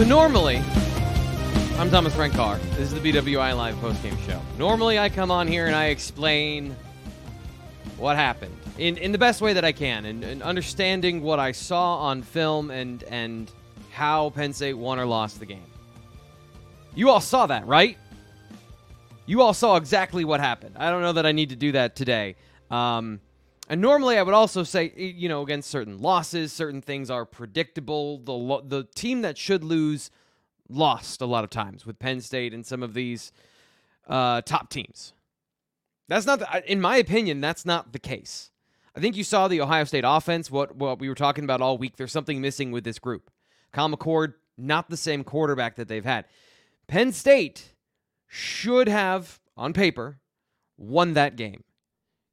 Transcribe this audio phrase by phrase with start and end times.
[0.00, 0.56] So normally,
[1.76, 2.56] I'm Thomas Frank Carr.
[2.78, 4.40] This is the BWI Live postgame show.
[4.56, 6.74] Normally, I come on here and I explain
[7.98, 11.52] what happened in, in the best way that I can, and, and understanding what I
[11.52, 13.52] saw on film and and
[13.90, 15.70] how Penn State won or lost the game.
[16.94, 17.98] You all saw that, right?
[19.26, 20.76] You all saw exactly what happened.
[20.78, 22.36] I don't know that I need to do that today.
[22.70, 23.20] Um,
[23.70, 28.18] and normally, I would also say, you know, against certain losses, certain things are predictable.
[28.18, 30.10] The lo- the team that should lose
[30.68, 33.30] lost a lot of times with Penn State and some of these
[34.08, 35.12] uh, top teams.
[36.08, 38.50] That's not, the, in my opinion, that's not the case.
[38.96, 40.50] I think you saw the Ohio State offense.
[40.50, 41.94] What what we were talking about all week.
[41.96, 43.30] There's something missing with this group.
[43.70, 46.24] Kyle McCord, not the same quarterback that they've had.
[46.88, 47.74] Penn State
[48.26, 50.18] should have, on paper,
[50.76, 51.62] won that game.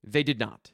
[0.03, 0.71] They did not.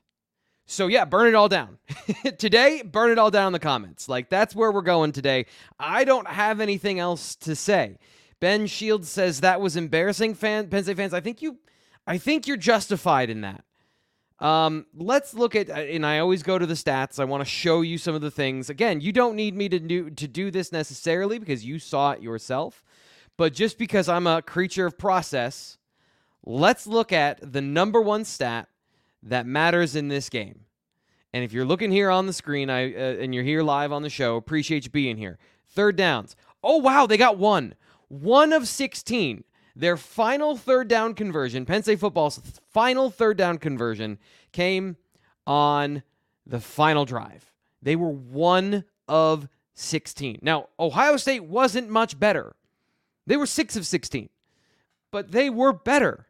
[0.74, 1.78] So yeah, burn it all down.
[2.38, 4.10] today, burn it all down in the comments.
[4.10, 5.46] Like that's where we're going today.
[5.80, 7.98] I don't have anything else to say.
[8.40, 11.14] Ben Shields says that was embarrassing fan Penn State fans.
[11.14, 11.60] I think you
[12.08, 13.64] I think you're justified in that.
[14.40, 17.20] Um, let's look at and I always go to the stats.
[17.20, 18.70] I want to show you some of the things.
[18.70, 22.22] Again, you don't need me to do to do this necessarily because you saw it
[22.22, 22.84] yourself.
[23.38, 25.78] But just because I'm a creature of process,
[26.44, 28.68] let's look at the number one stat
[29.24, 30.62] that matters in this game.
[31.34, 34.04] And if you're looking here on the screen, I uh, and you're here live on
[34.04, 35.40] the show, appreciate you being here.
[35.68, 36.36] Third downs.
[36.64, 37.76] Oh wow, they got one.
[38.08, 39.44] One of 16.
[39.76, 42.40] Their final third down conversion, Penn State football's
[42.70, 44.20] final third down conversion
[44.52, 44.98] came
[45.48, 46.04] on
[46.46, 47.52] the final drive.
[47.82, 50.40] They were one of 16.
[50.44, 52.56] Now, Ohio State wasn't much better.
[53.26, 54.30] They were 6 of 16.
[55.12, 56.28] But they were better.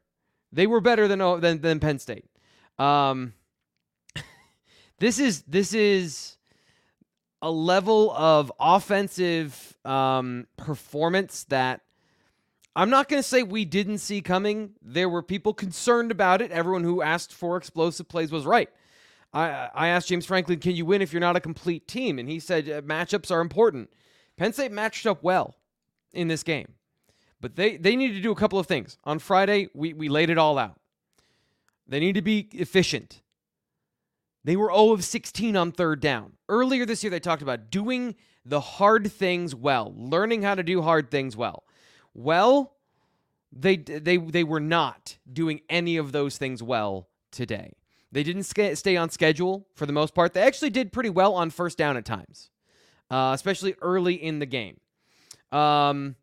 [0.52, 2.26] They were better than than, than Penn State.
[2.80, 3.34] Um,
[5.00, 6.38] this is this is
[7.42, 11.82] a level of offensive um, performance that
[12.76, 14.72] I'm not going to say we didn't see coming.
[14.82, 16.52] There were people concerned about it.
[16.52, 18.70] Everyone who asked for explosive plays was right.
[19.34, 22.18] I, I asked James Franklin, can you win if you're not a complete team?
[22.18, 23.90] And he said uh, matchups are important.
[24.38, 25.56] Penn State matched up well
[26.14, 26.74] in this game,
[27.42, 28.98] but they, they need to do a couple of things.
[29.04, 30.80] On Friday, we, we laid it all out.
[31.88, 33.22] They need to be efficient.
[34.44, 36.34] They were 0 of 16 on third down.
[36.50, 38.16] Earlier this year, they talked about doing
[38.46, 41.64] the hard things well, learning how to do hard things well.
[42.14, 42.76] Well,
[43.52, 47.74] they they they were not doing any of those things well today.
[48.12, 50.34] They didn't stay on schedule for the most part.
[50.34, 52.50] They actually did pretty well on first down at times,
[53.10, 54.80] uh, especially early in the game.
[55.52, 56.16] Um,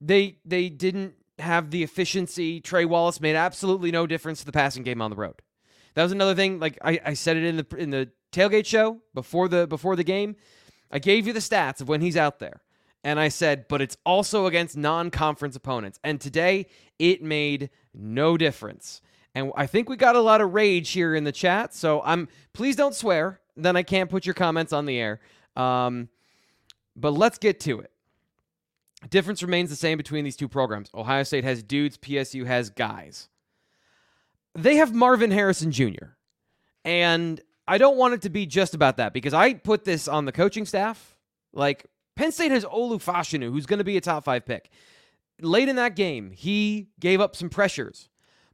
[0.00, 2.60] they they didn't have the efficiency.
[2.60, 5.42] Trey Wallace made absolutely no difference to the passing game on the road.
[5.94, 6.58] That was another thing.
[6.58, 10.04] Like I, I said it in the in the tailgate show before the before the
[10.04, 10.36] game.
[10.90, 12.62] I gave you the stats of when he's out there.
[13.02, 15.98] And I said, but it's also against non conference opponents.
[16.02, 16.66] And today,
[16.98, 19.00] it made no difference.
[19.34, 21.74] And I think we got a lot of rage here in the chat.
[21.74, 23.40] So I'm please don't swear.
[23.56, 25.20] Then I can't put your comments on the air.
[25.54, 26.08] Um,
[26.96, 27.90] but let's get to it.
[29.08, 30.90] Difference remains the same between these two programs.
[30.94, 33.28] Ohio State has dudes, PSU has guys.
[34.54, 36.14] They have Marvin Harrison Jr.
[36.84, 40.24] And I don't want it to be just about that because I put this on
[40.24, 41.16] the coaching staff.
[41.52, 44.70] Like Penn State has Olu Fashanu, who's going to be a top five pick.
[45.40, 48.08] Late in that game, he gave up some pressures,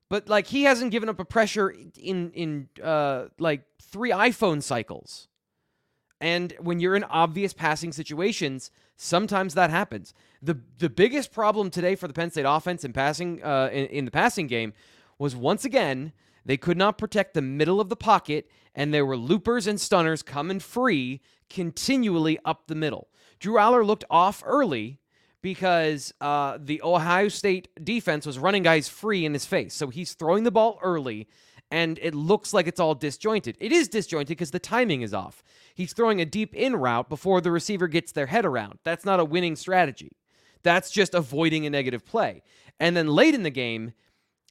[0.09, 5.29] but like he hasn't given up a pressure in in uh, like three iPhone cycles.
[6.23, 10.15] And when you're in obvious passing situations, sometimes that happens.
[10.41, 14.05] the The biggest problem today for the Penn State offense in passing uh, in, in
[14.05, 14.73] the passing game
[15.19, 16.13] was once again
[16.45, 20.23] they could not protect the middle of the pocket, and there were loopers and stunners
[20.23, 21.21] coming free
[21.51, 23.09] continually up the middle.
[23.41, 25.01] Drew Allar looked off early
[25.41, 29.75] because uh, the Ohio State defense was running guys free in his face.
[29.75, 31.27] So he's throwing the ball early,
[31.69, 33.57] and it looks like it's all disjointed.
[33.59, 35.43] It is disjointed because the timing is off.
[35.75, 38.79] He's throwing a deep in route before the receiver gets their head around.
[38.85, 40.13] That's not a winning strategy.
[40.63, 42.43] That's just avoiding a negative play.
[42.79, 43.93] And then late in the game,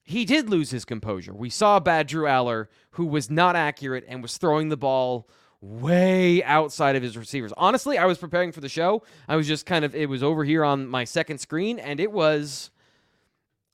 [0.03, 1.33] he did lose his composure.
[1.33, 5.29] We saw bad Drew Allar who was not accurate and was throwing the ball
[5.61, 7.53] way outside of his receivers.
[7.55, 9.03] Honestly, I was preparing for the show.
[9.27, 12.11] I was just kind of, it was over here on my second screen, and it
[12.11, 12.71] was,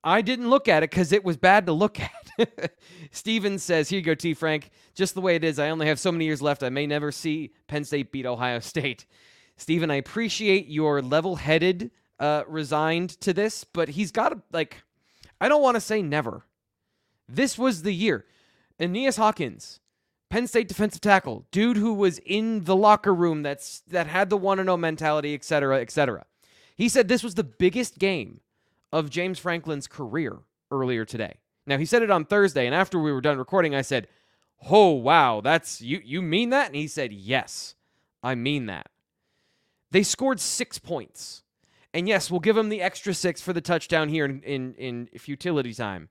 [0.04, 2.00] I didn't look at it because it was bad to look
[2.40, 2.74] at.
[3.12, 4.34] Steven says, Here you go, T.
[4.34, 4.70] Frank.
[4.94, 5.60] Just the way it is.
[5.60, 6.64] I only have so many years left.
[6.64, 9.06] I may never see Penn State beat Ohio State.
[9.58, 14.84] Steven, I appreciate your level headed, uh, resigned to this, but he's got to, like,
[15.42, 16.46] I don't want to say never.
[17.28, 18.26] This was the year.
[18.80, 19.80] Aeneas Hawkins,
[20.30, 24.38] Penn State defensive tackle, dude who was in the locker room that's that had the
[24.38, 26.26] want to know mentality, et cetera, et cetera.
[26.76, 28.42] He said this was the biggest game
[28.92, 30.38] of James Franklin's career
[30.72, 31.38] earlier today.
[31.66, 34.08] Now he said it on Thursday, and after we were done recording, I said,
[34.70, 37.76] "Oh wow, that's you you mean that?" And he said, "Yes,
[38.24, 38.90] I mean that."
[39.92, 41.44] They scored six points,
[41.94, 45.10] and yes, we'll give them the extra six for the touchdown here in in, in
[45.18, 46.10] futility time,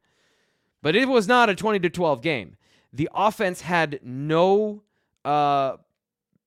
[0.83, 2.57] but it was not a twenty to twelve game
[2.97, 4.83] the offense had no
[5.25, 5.77] uh,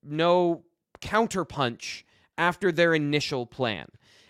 [0.04, 0.64] no
[1.00, 2.04] counterpunch
[2.38, 3.88] after their initial plan.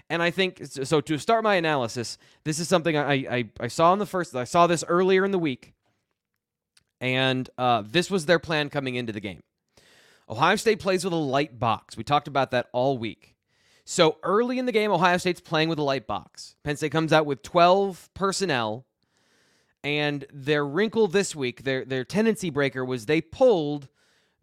[0.10, 1.02] And I think so.
[1.02, 4.36] To start my analysis, this is something I I, I saw in the first.
[4.36, 5.74] I saw this earlier in the week,
[7.00, 9.44] and uh, this was their plan coming into the game.
[10.28, 11.96] Ohio State plays with a light box.
[11.96, 13.36] We talked about that all week.
[13.86, 16.56] So early in the game, Ohio State's playing with a light box.
[16.64, 18.86] Penn State comes out with 12 personnel
[19.84, 23.88] and their wrinkle this week, their their tendency breaker was they pulled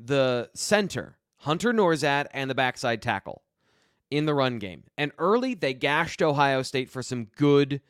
[0.01, 3.43] the center, Hunter Nourzad, and the backside tackle
[4.11, 4.85] in the run game.
[4.97, 7.81] And early they gashed Ohio State for some good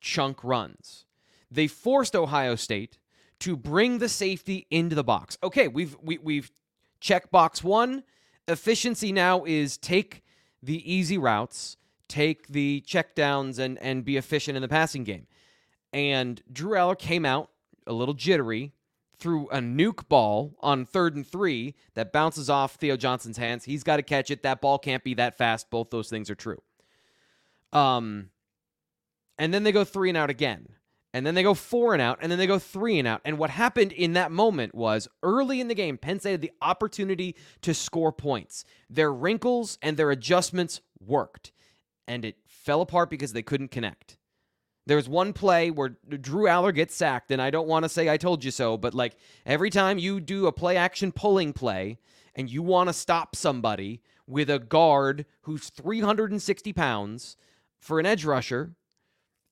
[0.00, 1.04] chunk runs.
[1.50, 2.98] They forced Ohio State
[3.40, 5.38] to bring the safety into the box.
[5.42, 6.50] Okay, we've we, we've
[7.00, 8.02] checked box 1.
[8.46, 10.22] Efficiency now is take
[10.62, 11.76] the easy routes,
[12.08, 15.26] take the checkdowns and and be efficient in the passing game.
[15.92, 17.50] And Drew Allar came out
[17.86, 18.72] a little jittery,
[19.18, 23.64] threw a nuke ball on third and three that bounces off Theo Johnson's hands.
[23.64, 24.42] He's got to catch it.
[24.42, 25.70] That ball can't be that fast.
[25.70, 26.62] Both those things are true.
[27.72, 28.30] Um,
[29.38, 30.68] and then they go three and out again.
[31.12, 33.20] And then they go four and out, and then they go three and out.
[33.24, 36.50] And what happened in that moment was early in the game, Penn State had the
[36.60, 38.64] opportunity to score points.
[38.90, 41.52] Their wrinkles and their adjustments worked,
[42.08, 44.16] and it fell apart because they couldn't connect.
[44.86, 48.10] There was one play where Drew Allar gets sacked, and I don't want to say
[48.10, 51.98] I told you so, but like every time you do a play action pulling play
[52.34, 57.36] and you want to stop somebody with a guard who's 360 pounds
[57.78, 58.74] for an edge rusher,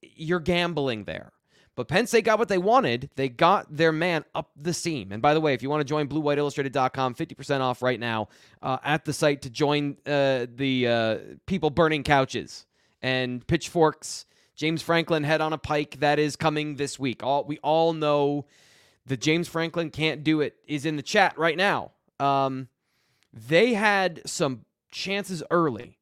[0.03, 1.33] you're gambling there.
[1.75, 3.09] But Penn State got what they wanted.
[3.17, 5.11] They got their man up the seam.
[5.11, 8.29] And by the way, if you want to join BlueWhiteIllustrated.com, 50% off right now
[8.61, 12.67] uh, at the site to join uh, the uh, people burning couches
[13.01, 14.27] and pitchforks
[14.63, 17.25] James Franklin head on a pike that is coming this week.
[17.25, 18.47] All we all know
[19.07, 21.91] The James Franklin can't do it is in the chat right now.
[22.21, 22.69] Um,
[23.33, 25.99] they had some chances early.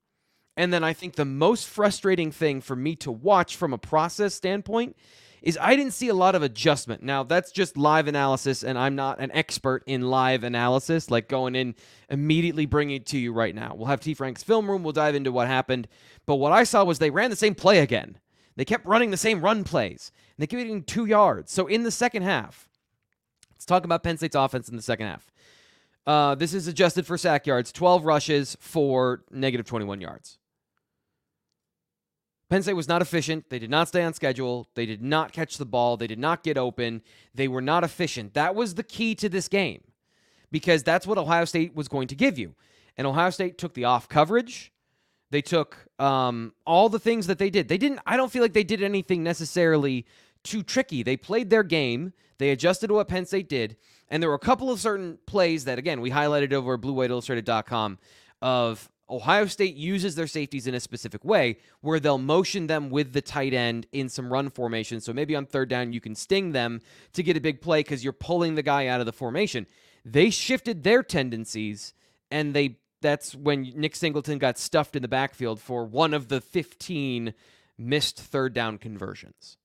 [0.59, 4.35] And then I think the most frustrating thing for me to watch from a process
[4.35, 4.95] standpoint
[5.40, 7.02] is I didn't see a lot of adjustment.
[7.02, 11.55] Now, that's just live analysis, and I'm not an expert in live analysis, like going
[11.55, 11.76] in
[12.11, 13.75] immediately bringing it to you right now.
[13.75, 14.12] We'll have T.
[14.12, 14.83] Frank's film room.
[14.83, 15.88] We'll dive into what happened.
[16.26, 18.19] But what I saw was they ran the same play again.
[18.57, 21.52] They kept running the same run plays, and they kept getting two yards.
[21.52, 22.69] So in the second half,
[23.52, 25.30] let's talk about Penn State's offense in the second half.
[26.07, 30.38] Uh, this is adjusted for sack yards 12 rushes for negative 21 yards.
[32.49, 33.49] Penn State was not efficient.
[33.49, 34.66] They did not stay on schedule.
[34.75, 35.97] They did not catch the ball.
[35.97, 37.02] They did not get open.
[37.33, 38.35] They were not efficient.
[38.35, 39.83] That was the key to this game
[40.50, 42.57] because that's what Ohio State was going to give you.
[42.97, 44.73] And Ohio State took the off coverage.
[45.31, 47.69] They took um, all the things that they did.
[47.69, 50.07] They didn't, I don't feel like they did anything necessarily
[50.43, 51.03] too tricky.
[51.03, 53.77] They played their game, they adjusted to what Penn State did.
[54.09, 57.99] And there were a couple of certain plays that, again, we highlighted over at BlueWhiteIllustrated.com
[58.43, 63.13] of Ohio State uses their safeties in a specific way where they'll motion them with
[63.13, 65.01] the tight end in some run formation.
[65.01, 66.81] So maybe on third down, you can sting them
[67.13, 69.67] to get a big play because you're pulling the guy out of the formation.
[70.05, 71.93] They shifted their tendencies,
[72.31, 76.40] and they that's when Nick Singleton got stuffed in the backfield for one of the
[76.40, 77.35] 15
[77.78, 79.57] missed third down conversions.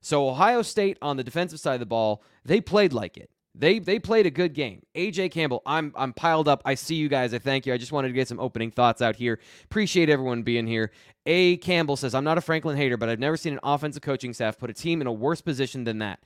[0.00, 3.30] So Ohio State on the defensive side of the ball, they played like it.
[3.54, 4.82] They they played a good game.
[4.96, 6.60] AJ Campbell, I'm I'm piled up.
[6.64, 7.32] I see you guys.
[7.32, 7.72] I thank you.
[7.72, 9.38] I just wanted to get some opening thoughts out here.
[9.64, 10.90] Appreciate everyone being here.
[11.24, 14.34] A Campbell says, I'm not a Franklin hater, but I've never seen an offensive coaching
[14.34, 16.20] staff put a team in a worse position than that.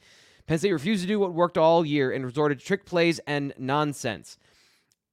[0.46, 3.52] Penn State refused to do what worked all year and resorted to trick plays and
[3.58, 4.38] nonsense.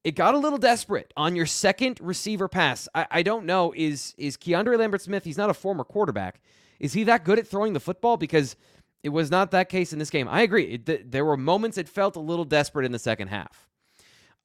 [0.06, 2.88] It got a little desperate on your second receiver pass.
[2.94, 3.74] I, I don't know.
[3.76, 5.24] Is is Keandre Lambert Smith?
[5.24, 6.40] He's not a former quarterback.
[6.78, 8.16] Is he that good at throwing the football?
[8.16, 8.54] Because
[9.02, 10.28] it was not that case in this game.
[10.28, 10.74] I agree.
[10.74, 13.66] It, th- there were moments it felt a little desperate in the second half.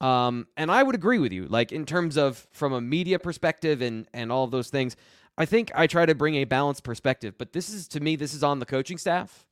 [0.00, 1.46] Um, and I would agree with you.
[1.46, 4.96] Like in terms of from a media perspective and and all those things,
[5.38, 7.34] I think I try to bring a balanced perspective.
[7.38, 9.46] But this is to me, this is on the coaching staff.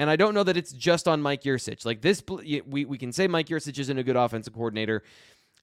[0.00, 1.84] And I don't know that it's just on Mike Yurcich.
[1.84, 5.02] Like this, we, we can say Mike Yurcich isn't a good offensive coordinator.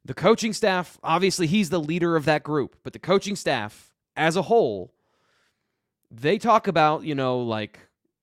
[0.06, 4.36] The coaching staff, obviously, he's the leader of that group, but the coaching staff as
[4.36, 4.94] a whole,
[6.12, 7.79] they talk about, you know, like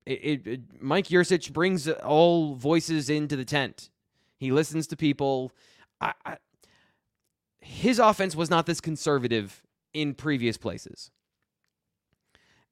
[0.06, 3.90] it, it, Mike Yurcich brings all voices into the tent.
[4.36, 5.50] He listens to people.
[6.00, 6.36] I, I,
[7.58, 11.10] his offense was not this conservative in previous places.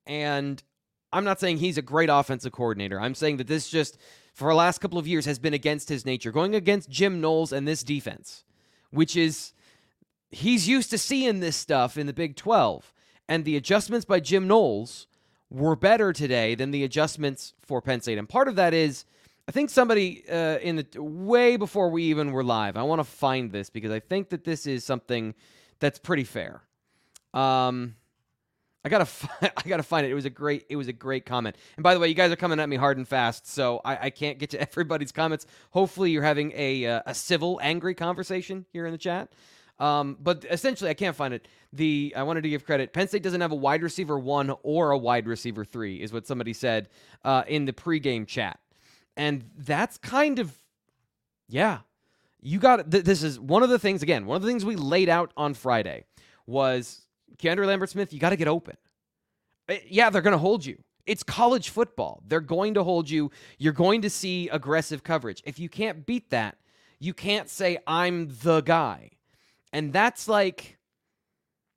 [0.06, 0.62] And
[1.12, 3.00] I'm not saying he's a great offensive coordinator.
[3.00, 3.98] I'm saying that this just,
[4.32, 7.52] for the last couple of years, has been against his nature, going against Jim Knowles
[7.52, 8.44] and this defense,
[8.90, 9.52] which is,
[10.30, 12.92] he's used to seeing this stuff in the Big 12.
[13.28, 15.06] And the adjustments by Jim Knowles
[15.50, 18.18] were better today than the adjustments for Penn State.
[18.18, 19.04] And part of that is,
[19.46, 22.76] I think somebody uh, in the way before we even were live.
[22.76, 25.34] I want to find this because I think that this is something
[25.78, 26.62] that's pretty fair.
[27.34, 27.96] Um,
[28.84, 30.10] I gotta, fi- I gotta find it.
[30.10, 31.56] It was a great, it was a great comment.
[31.76, 34.06] And by the way, you guys are coming at me hard and fast, so I,
[34.06, 35.46] I can't get to everybody's comments.
[35.70, 39.32] Hopefully, you're having a uh, a civil, angry conversation here in the chat.
[39.78, 41.48] Um, but essentially, I can't find it.
[41.72, 42.92] The I wanted to give credit.
[42.92, 46.26] Penn State doesn't have a wide receiver one or a wide receiver three, is what
[46.26, 46.88] somebody said
[47.24, 48.60] uh, in the pregame chat,
[49.16, 50.54] and that's kind of
[51.48, 51.80] yeah.
[52.44, 54.26] You got th- this is one of the things again.
[54.26, 56.04] One of the things we laid out on Friday
[56.46, 57.06] was
[57.38, 58.12] Keandre Lambert Smith.
[58.12, 58.76] You got to get open.
[59.68, 60.82] Uh, yeah, they're going to hold you.
[61.06, 62.22] It's college football.
[62.26, 63.30] They're going to hold you.
[63.58, 65.42] You're going to see aggressive coverage.
[65.44, 66.56] If you can't beat that,
[67.00, 69.10] you can't say I'm the guy
[69.72, 70.78] and that's like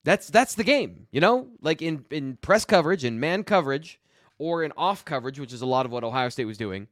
[0.04, 1.48] that's that's the game, you know?
[1.62, 4.00] Like in in press coverage and man coverage
[4.38, 6.88] or in off coverage, which is a lot of what Ohio State was doing.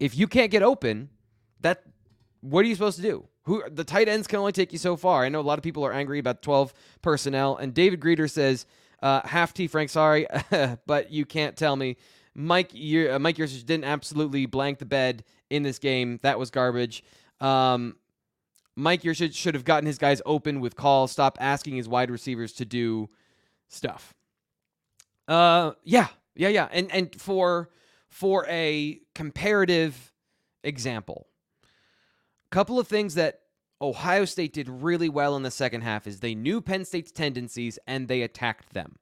[0.00, 1.10] If you can't get open,
[1.60, 1.82] that
[2.40, 3.28] what are you supposed to do?
[3.46, 5.24] Who the tight ends can only take you so far.
[5.24, 8.66] I know a lot of people are angry about 12 personnel and David Greeter says
[9.02, 10.26] uh, half T Frank sorry,
[10.86, 11.96] but you can't tell me
[12.34, 16.18] Mike uh, Mike Yurcich didn't absolutely blank the bed in this game.
[16.22, 17.04] That was garbage.
[17.40, 17.96] Um,
[18.74, 22.52] Mike Yurcich should have gotten his guys open with calls, stop asking his wide receivers
[22.54, 23.08] to do
[23.68, 24.12] stuff.
[25.28, 26.68] Uh yeah, yeah, yeah.
[26.72, 27.70] And and for
[28.08, 30.12] for a comparative
[30.64, 31.28] example,
[32.50, 33.40] couple of things that
[33.80, 37.78] Ohio State did really well in the second half is they knew Penn State's tendencies
[37.86, 38.96] and they attacked them.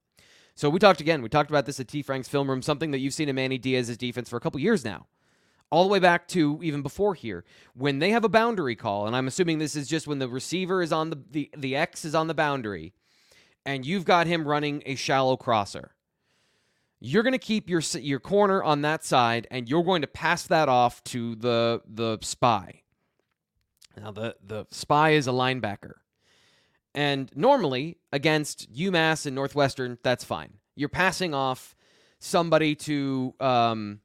[0.57, 2.03] So we talked again, we talked about this at T.
[2.03, 4.85] Frank's film room, something that you've seen in Manny Diaz's defense for a couple years
[4.85, 5.07] now
[5.71, 7.43] all the way back to even before here
[7.75, 10.83] when they have a boundary call and i'm assuming this is just when the receiver
[10.83, 12.93] is on the the, the x is on the boundary
[13.65, 15.95] and you've got him running a shallow crosser
[17.07, 20.47] you're going to keep your your corner on that side and you're going to pass
[20.47, 22.81] that off to the the spy.
[24.01, 25.95] Now the the spy is a linebacker.
[26.95, 30.55] And normally against UMass and Northwestern, that's fine.
[30.77, 31.75] You're passing off
[32.21, 34.01] somebody to um,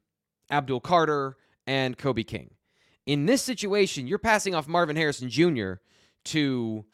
[0.50, 2.50] Abdul Carter and Kobe King.
[3.06, 5.74] In this situation, you're passing off Marvin Harrison Jr.
[6.26, 6.84] to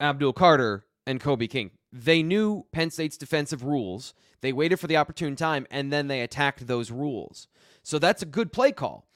[0.00, 1.70] Abdul Carter and Kobe King.
[1.92, 4.14] They knew Penn State's defensive rules.
[4.42, 7.48] They waited for the opportune time and then they attacked those rules.
[7.82, 9.06] So that's a good play call.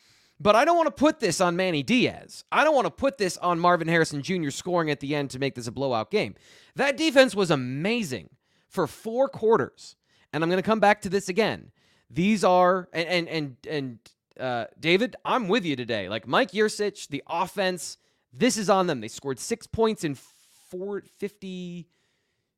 [0.41, 2.45] But I don't want to put this on Manny Diaz.
[2.51, 4.51] I don't want to put this on Marvin Harrison Jr.
[4.51, 6.35] scoring at the end to make this a blowout game.
[6.75, 8.31] That defense was amazing
[8.69, 9.97] for four quarters.
[10.33, 11.71] And I'm going to come back to this again.
[12.11, 13.99] These are and and and, and
[14.39, 16.09] uh, David, I'm with you today.
[16.09, 17.99] Like Mike Yurcich, the offense,
[18.33, 19.01] this is on them.
[19.01, 21.87] They scored six points in four, 50,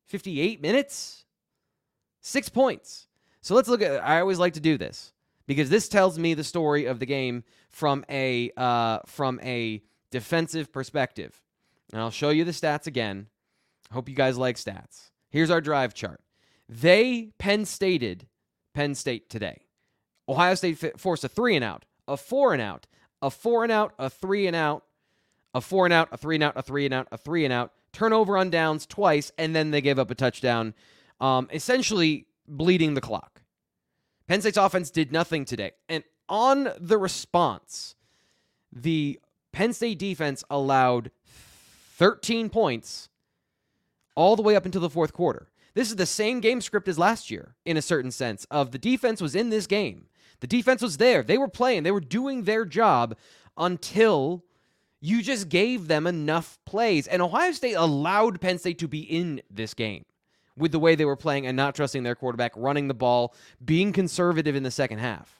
[0.07, 1.25] 58 minutes.
[2.21, 3.07] Six points.
[3.41, 4.03] So let's look at.
[4.03, 5.13] I always like to do this
[5.45, 7.43] because this tells me the story of the game
[7.77, 11.39] from a uh, from a defensive perspective.
[11.93, 13.27] And I'll show you the stats again.
[13.91, 15.11] Hope you guys like stats.
[15.29, 16.21] Here's our drive chart.
[16.67, 18.25] They Penn Stated
[18.73, 19.61] Penn State today.
[20.27, 22.87] Ohio State forced a three and out, a four and out,
[23.21, 24.83] a four and out, a three and out,
[25.53, 27.53] a four and out, a three and out, a three and out, a three and
[27.53, 30.73] out, turnover on downs twice, and then they gave up a touchdown,
[31.21, 33.43] um, essentially bleeding the clock.
[34.27, 35.73] Penn State's offense did nothing today.
[35.87, 37.95] And on the response,
[38.71, 39.19] the
[39.51, 41.11] Penn State defense allowed
[41.95, 43.09] 13 points
[44.15, 45.49] all the way up until the fourth quarter.
[45.73, 48.79] This is the same game script as last year in a certain sense of the
[48.79, 50.07] defense was in this game.
[50.39, 51.23] The defense was there.
[51.23, 51.83] They were playing.
[51.83, 53.15] They were doing their job
[53.57, 54.43] until
[54.99, 57.07] you just gave them enough plays.
[57.07, 60.05] And Ohio State allowed Penn State to be in this game
[60.57, 63.93] with the way they were playing and not trusting their quarterback, running the ball, being
[63.93, 65.39] conservative in the second half,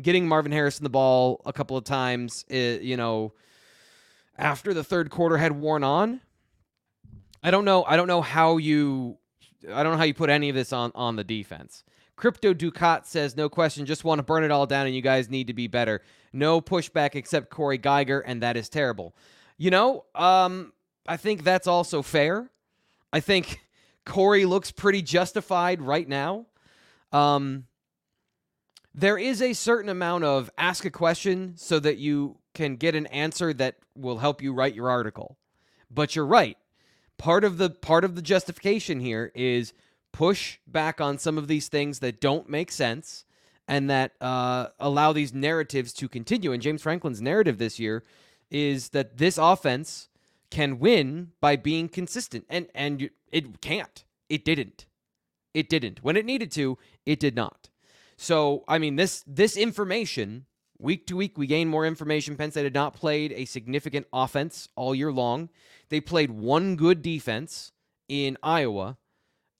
[0.00, 3.32] getting Marvin Harrison the ball a couple of times, uh, you know,
[4.36, 6.20] after the third quarter had worn on.
[7.42, 7.84] I don't know.
[7.84, 9.18] I don't know how you.
[9.72, 11.84] I don't know how you put any of this on on the defense.
[12.18, 15.30] Crypto Ducat says, no question, just want to burn it all down and you guys
[15.30, 16.02] need to be better.
[16.32, 19.14] No pushback except Cory Giger, and that is terrible.
[19.56, 20.72] You know, um,
[21.06, 22.50] I think that's also fair.
[23.12, 23.60] I think
[24.04, 26.46] Corey looks pretty justified right now.
[27.12, 27.67] Um,
[28.98, 33.06] there is a certain amount of ask a question so that you can get an
[33.06, 35.36] answer that will help you write your article.
[35.88, 36.58] But you're right.
[37.16, 39.72] Part of the part of the justification here is
[40.12, 43.24] push back on some of these things that don't make sense
[43.68, 46.52] and that uh, allow these narratives to continue.
[46.52, 48.02] And James Franklin's narrative this year
[48.50, 50.08] is that this offense
[50.50, 54.04] can win by being consistent, and and it can't.
[54.28, 54.86] It didn't.
[55.54, 56.02] It didn't.
[56.02, 57.68] When it needed to, it did not.
[58.20, 60.44] So I mean, this this information
[60.78, 62.36] week to week we gain more information.
[62.36, 65.48] Penn State had not played a significant offense all year long.
[65.88, 67.72] They played one good defense
[68.08, 68.98] in Iowa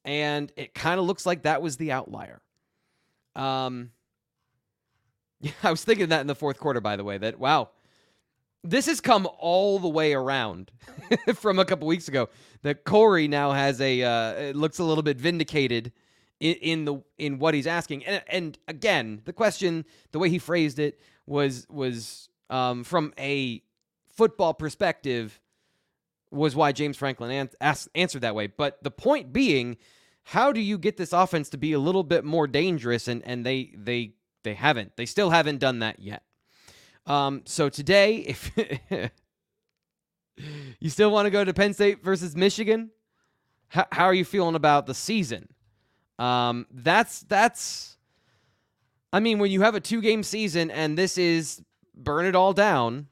[0.05, 2.43] and it kind of looks like that was the outlier.
[3.37, 3.93] Um,
[5.41, 7.71] yeah, I was thinking that in the fourth quarter, by the way, that wow,
[8.65, 10.73] this has come all the way around
[11.37, 12.29] from a couple weeks ago.
[12.63, 15.93] That Corey now has a uh, looks a little bit vindicated
[16.41, 20.39] in, in the in what he's asking, and and again, the question, the way he
[20.39, 23.63] phrased it was was um, from a
[24.09, 25.41] football perspective
[26.31, 28.47] was why James Franklin an- asked, answered that way.
[28.47, 29.77] But the point being
[30.25, 33.09] how do you get this offense to be a little bit more dangerous?
[33.09, 34.13] And and they they
[34.45, 34.97] they haven't.
[34.97, 36.23] They still haven't done that yet.
[37.07, 38.51] Um, so today, if
[40.81, 42.91] you still want to go to Penn State versus Michigan,
[43.69, 45.49] how, how are you feeling about the season?
[46.19, 47.97] Um, that's that's.
[49.13, 51.63] I mean, when you have a two game season and this is
[51.95, 53.09] burn it all down,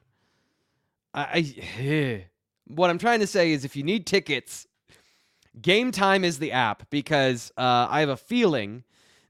[1.13, 2.25] I, I
[2.67, 4.67] what I'm trying to say is if you need tickets
[5.61, 8.83] Gametime is the app because uh, I have a feeling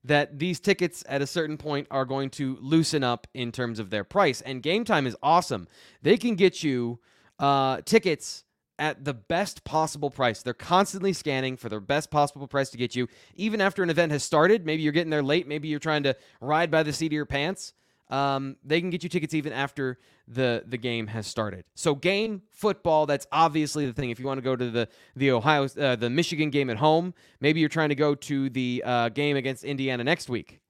[0.03, 3.89] that these tickets at a certain point are going to loosen up in terms of
[3.89, 4.41] their price.
[4.41, 5.67] And Gametime is awesome.
[6.01, 6.99] They can get you
[7.39, 8.43] uh, tickets
[8.79, 10.41] at the best possible price.
[10.41, 14.11] They're constantly scanning for the best possible price to get you, even after an event
[14.11, 14.65] has started.
[14.65, 15.47] Maybe you're getting there late.
[15.47, 17.73] Maybe you're trying to ride by the seat of your pants.
[18.09, 21.65] Um, they can get you tickets even after the the game has started.
[21.75, 24.11] So game football, that's obviously the thing.
[24.11, 27.13] If you want to go to the the Ohio uh, the Michigan game at home,
[27.41, 30.61] maybe you're trying to go to the uh, game against Indiana next week.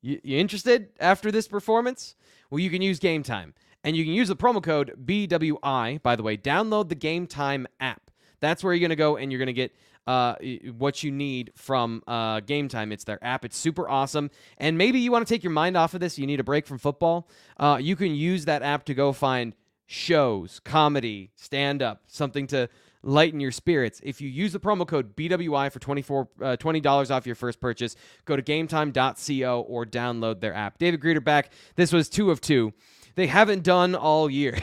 [0.00, 2.14] You, you interested after this performance?
[2.50, 3.52] Well, you can use Gametime,
[3.84, 6.02] and you can use the promo code BWI.
[6.02, 8.10] By the way, download the Gametime app.
[8.40, 9.74] That's where you're going to go, and you're going to get
[10.06, 10.36] uh,
[10.78, 12.92] what you need from uh, Gametime.
[12.92, 13.44] It's their app.
[13.44, 14.30] It's super awesome.
[14.56, 16.18] And maybe you want to take your mind off of this.
[16.18, 17.28] You need a break from football.
[17.58, 19.54] Uh, you can use that app to go find
[19.86, 22.68] shows, comedy, stand up, something to
[23.02, 24.00] lighten your spirits.
[24.02, 27.94] If you use the promo code BWI for 24, uh, $20 off your first purchase,
[28.24, 30.78] go to gametime.co or download their app.
[30.78, 31.52] David Greeter back.
[31.76, 32.72] This was two of two.
[33.18, 34.56] They haven't done all year.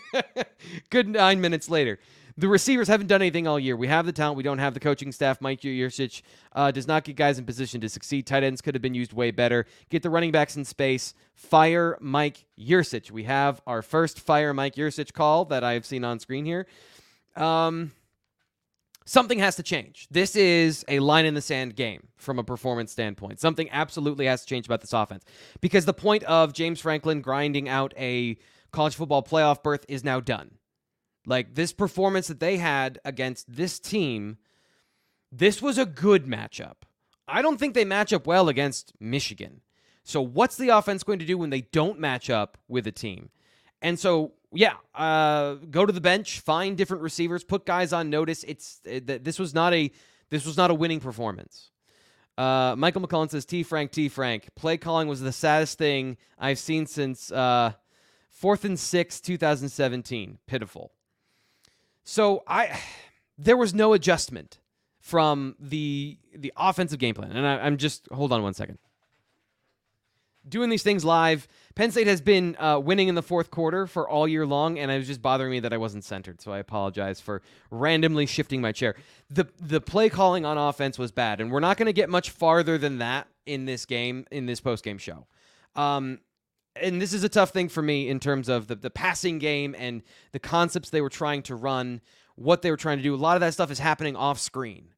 [0.90, 1.98] Good nine minutes later.
[2.36, 3.74] The receivers haven't done anything all year.
[3.74, 4.36] We have the talent.
[4.36, 5.40] We don't have the coaching staff.
[5.40, 6.20] Mike Yurcich
[6.52, 8.26] uh, does not get guys in position to succeed.
[8.26, 9.64] Tight ends could have been used way better.
[9.88, 11.14] Get the running backs in space.
[11.34, 13.10] Fire Mike Yurcich.
[13.10, 16.66] We have our first fire Mike Yurcich call that I've seen on screen here.
[17.34, 17.92] Um,
[19.04, 20.06] something has to change.
[20.10, 23.40] This is a line in the sand game from a performance standpoint.
[23.40, 25.24] Something absolutely has to change about this offense
[25.60, 28.36] because the point of James Franklin grinding out a
[28.72, 30.52] college football playoff berth is now done.
[31.26, 34.38] Like this performance that they had against this team,
[35.30, 36.76] this was a good matchup.
[37.28, 39.60] I don't think they match up well against Michigan.
[40.02, 43.30] So what's the offense going to do when they don't match up with a team?
[43.82, 48.44] And so yeah, uh, go to the bench, find different receivers, put guys on notice.
[48.44, 49.90] It's it, this was not a
[50.30, 51.70] this was not a winning performance.
[52.36, 56.58] Uh, Michael McCullen says T Frank T Frank play calling was the saddest thing I've
[56.58, 57.72] seen since uh,
[58.28, 60.38] fourth and six 2017.
[60.46, 60.92] Pitiful.
[62.02, 62.80] So I
[63.38, 64.58] there was no adjustment
[64.98, 68.78] from the the offensive game plan, and I, I'm just hold on one second
[70.48, 71.48] doing these things live.
[71.74, 74.90] Penn State has been uh, winning in the fourth quarter for all year long, and
[74.90, 76.40] it was just bothering me that I wasn't centered.
[76.40, 78.96] So I apologize for randomly shifting my chair.
[79.28, 82.30] the The play calling on offense was bad, and we're not going to get much
[82.30, 85.26] farther than that in this game in this post game show.
[85.76, 86.18] Um,
[86.76, 89.74] and this is a tough thing for me in terms of the, the passing game
[89.78, 90.02] and
[90.32, 92.00] the concepts they were trying to run,
[92.36, 93.14] what they were trying to do.
[93.14, 94.88] A lot of that stuff is happening off screen.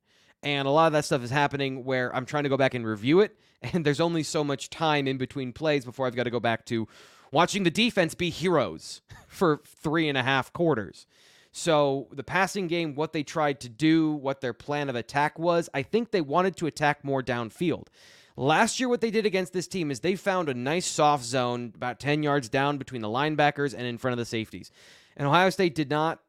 [0.42, 2.84] And a lot of that stuff is happening where I'm trying to go back and
[2.84, 3.36] review it,
[3.72, 6.64] and there's only so much time in between plays before I've got to go back
[6.66, 6.88] to
[7.30, 11.06] watching the defense be heroes for three and a half quarters.
[11.52, 15.68] So the passing game, what they tried to do, what their plan of attack was,
[15.74, 17.88] I think they wanted to attack more downfield.
[18.36, 21.72] Last year, what they did against this team is they found a nice soft zone
[21.74, 24.70] about 10 yards down between the linebackers and in front of the safeties.
[25.18, 26.20] And Ohio State did not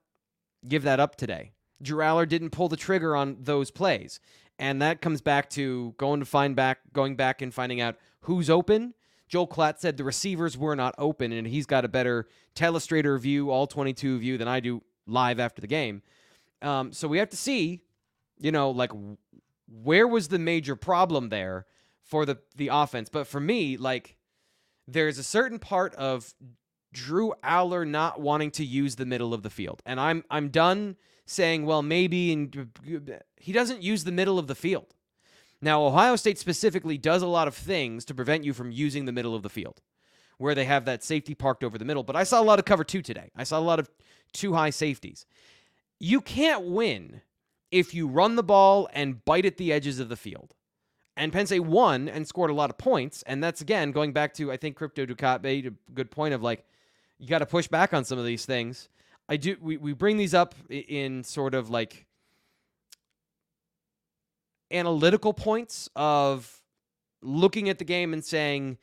[0.67, 1.53] give that up today.
[1.81, 4.19] Drew Allar didn't pull the trigger on those plays.
[4.63, 8.49] And that comes back to going to find back, going back and finding out who's
[8.49, 8.93] open.
[9.27, 13.51] Joel Klatt said the receivers were not open, and he's got a better telestrator view,
[13.51, 16.01] all 22 view, than I do live after the game.
[16.61, 17.81] Um, so we have to see,
[18.39, 18.91] you know, like
[19.67, 21.65] where was the major problem there
[22.01, 23.09] for the the offense.
[23.09, 24.15] But for me, like
[24.87, 26.33] there's a certain part of
[26.93, 30.95] Drew Allar not wanting to use the middle of the field, and I'm I'm done
[31.25, 32.69] saying, well, maybe and
[33.37, 34.93] he doesn't use the middle of the field.
[35.61, 39.13] Now, Ohio State specifically does a lot of things to prevent you from using the
[39.13, 39.81] middle of the field,
[40.37, 42.03] where they have that safety parked over the middle.
[42.03, 43.31] But I saw a lot of cover two today.
[43.35, 43.89] I saw a lot of
[44.33, 45.25] two high safeties.
[45.99, 47.21] You can't win
[47.71, 50.53] if you run the ball and bite at the edges of the field.
[51.15, 53.23] And Penn State won and scored a lot of points.
[53.25, 56.41] And that's again going back to I think Crypto Ducat made a good point of
[56.43, 56.65] like
[57.19, 58.89] you got to push back on some of these things.
[59.29, 59.57] I do.
[59.61, 62.05] We we bring these up in sort of like
[64.71, 66.61] analytical points of
[67.21, 68.77] looking at the game and saying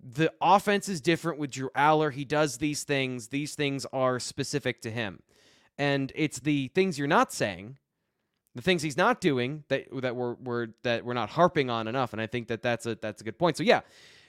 [0.00, 2.12] the offense is different with Drew Allar.
[2.12, 3.28] He does these things.
[3.28, 5.20] These things are specific to him,
[5.76, 7.78] and it's the things you're not saying,
[8.54, 12.12] the things he's not doing that that we're, we're that we're not harping on enough.
[12.12, 13.56] And I think that that's a that's a good point.
[13.58, 13.80] So yeah,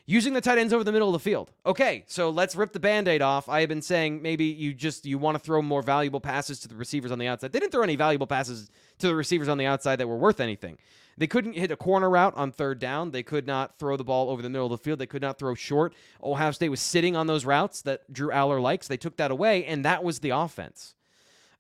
[0.06, 1.52] using the tight ends over the middle of the field.
[1.66, 3.50] Okay, so let's rip the band-aid off.
[3.50, 6.68] I have been saying maybe you just you want to throw more valuable passes to
[6.68, 7.52] the receivers on the outside.
[7.52, 10.40] They didn't throw any valuable passes to the receivers on the outside that were worth
[10.40, 10.78] anything.
[11.18, 13.12] They couldn't hit a corner route on third down.
[13.12, 15.00] They could not throw the ball over the middle of the field.
[15.00, 15.94] They could not throw short.
[16.22, 18.88] Ohio State was sitting on those routes that Drew Allar likes.
[18.88, 20.94] They took that away, and that was the offense.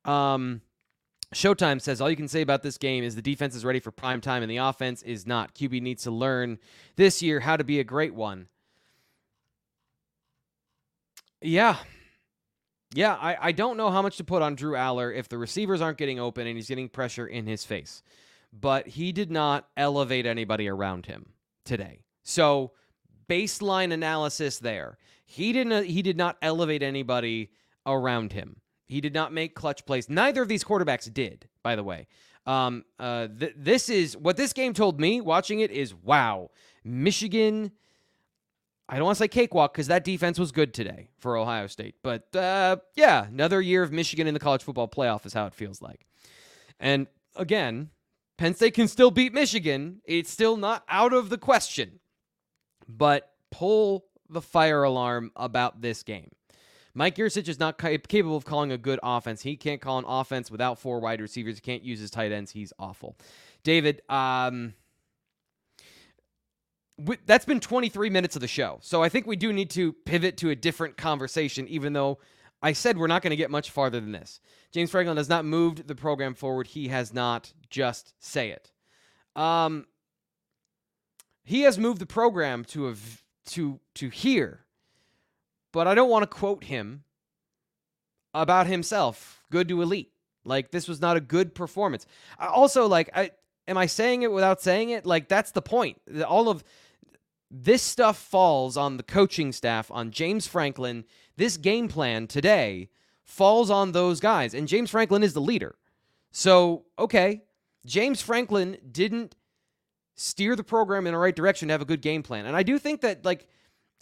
[0.03, 0.61] Um,
[1.33, 3.91] Showtime says all you can say about this game is the defense is ready for
[3.91, 5.55] prime time and the offense is not.
[5.55, 6.59] QB needs to learn
[6.95, 8.47] this year how to be a great one.
[11.41, 11.77] Yeah.
[12.93, 15.81] Yeah, I, I don't know how much to put on Drew Allar if the receivers
[15.81, 18.01] aren't getting open and he's getting pressure in his face.
[18.53, 21.33] But he did not elevate anybody around him
[21.65, 22.03] today.
[22.23, 22.71] So
[23.27, 24.97] baseline analysis there.
[25.25, 27.51] He didn't he did not elevate anybody
[27.85, 28.61] around him.
[28.87, 30.09] He did not make clutch plays.
[30.09, 32.07] Neither of these quarterbacks did, by the way.
[32.45, 36.51] Um, uh, th- this is what this game told me watching it is wow,
[36.83, 37.71] Michigan.
[38.87, 41.95] I don't want to say cakewalk because that defense was good today for Ohio State.
[42.03, 45.55] But uh, yeah, another year of Michigan in the college football playoff is how it
[45.55, 46.05] feels like.
[46.79, 47.89] And again,
[48.37, 50.01] Penn State can still beat Michigan.
[50.05, 51.99] It's still not out of the question.
[52.87, 56.29] But pull the fire alarm about this game.
[56.97, 59.41] Mike Yurcich is not capable of calling a good offense.
[59.41, 61.55] He can't call an offense without four wide receivers.
[61.55, 62.51] He can't use his tight ends.
[62.51, 63.17] He's awful.
[63.63, 64.73] David, um,
[67.25, 68.79] that's been 23 minutes of the show.
[68.81, 72.19] So I think we do need to pivot to a different conversation, even though
[72.61, 74.39] I said we're not going to get much farther than this.
[74.71, 76.67] James Franklin has not moved the program forward.
[76.67, 78.71] He has not just say it.
[79.35, 79.85] Um,
[81.43, 82.95] he has moved the program to a
[83.47, 84.64] to to here
[85.75, 87.03] but I don't want to quote him
[88.33, 90.13] about himself, good to elite.
[90.45, 92.05] Like this was not a good performance.
[92.39, 93.31] Also, like, I
[93.67, 95.05] am I saying it without saying it?
[95.05, 95.99] Like that's the point.
[96.25, 96.63] All of
[97.51, 101.03] this stuff falls on the coaching staff, on James Franklin.
[101.35, 102.87] This game plan today
[103.25, 105.75] falls on those guys, and James Franklin is the leader.
[106.31, 107.41] So okay,
[107.85, 109.35] James Franklin didn't
[110.15, 112.63] steer the program in the right direction to have a good game plan, and I
[112.63, 113.45] do think that like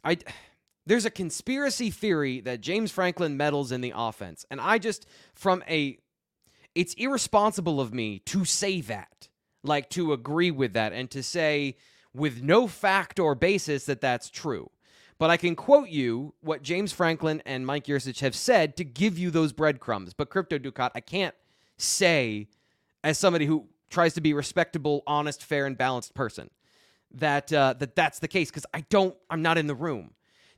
[0.04, 0.20] I
[0.86, 4.46] there's a conspiracy theory that James Franklin meddles in the offense.
[4.52, 5.98] And I just, from a,
[6.76, 9.30] it's irresponsible of me to say that,
[9.64, 11.78] like to agree with that and to say
[12.14, 14.70] with no fact or basis that that's true.
[15.20, 19.18] But I can quote you what James Franklin and Mike Yurcich have said to give
[19.18, 20.14] you those breadcrumbs.
[20.14, 21.36] But Crypto Ducat, I can't
[21.78, 22.48] say,
[23.04, 26.50] as somebody who tries to be respectable, honest, fair, and balanced person,
[27.12, 29.16] that uh, that that's the case because I don't.
[29.30, 30.12] I'm not in the room.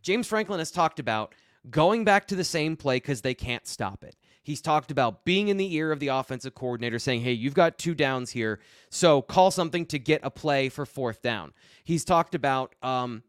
[0.05, 1.33] James Franklin has talked about
[1.67, 4.15] going back to the same play because they can't stop it.
[4.43, 7.79] He's talked about being in the ear of the offensive coordinator saying, hey, you've got
[7.79, 8.59] two downs here,
[8.91, 11.53] so call something to get a play for fourth down.
[11.83, 13.23] He's talked about um,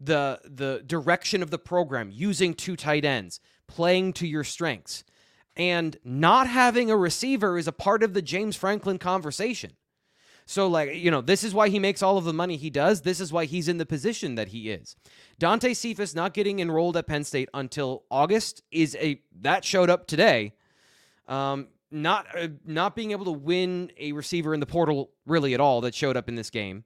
[0.00, 5.04] the, the direction of the program, using two tight ends, playing to your strengths.
[5.54, 9.72] And not having a receiver is a part of the James Franklin conversation.
[10.46, 13.00] So, like, you know, this is why he makes all of the money he does.
[13.00, 14.94] This is why he's in the position that he is.
[15.38, 20.06] Dante Cephas not getting enrolled at Penn State until August is a that showed up
[20.06, 20.54] today.
[21.28, 25.60] Um, not uh, not being able to win a receiver in the portal really at
[25.60, 26.84] all that showed up in this game.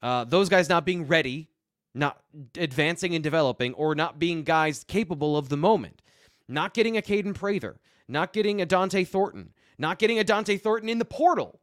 [0.00, 1.50] Uh, those guys not being ready,
[1.94, 2.22] not
[2.56, 6.00] advancing and developing, or not being guys capable of the moment.
[6.48, 10.88] Not getting a Kaden Prather, not getting a Dont'e Thornton, not getting a Dont'e Thornton
[10.88, 11.60] in the portal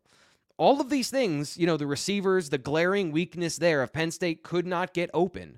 [0.59, 4.43] all of these things, you know, the receivers, the glaring weakness there of Penn State
[4.43, 5.57] could not get open.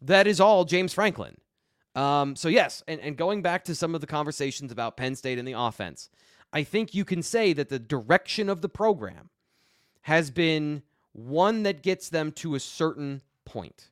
[0.00, 1.36] That is all James Franklin.
[1.94, 5.38] Um, so, yes, and, and going back to some of the conversations about Penn State
[5.38, 6.08] and the offense,
[6.50, 9.28] I think you can say that the direction of the program
[10.02, 10.82] has been
[11.12, 13.90] one that gets them to a certain point.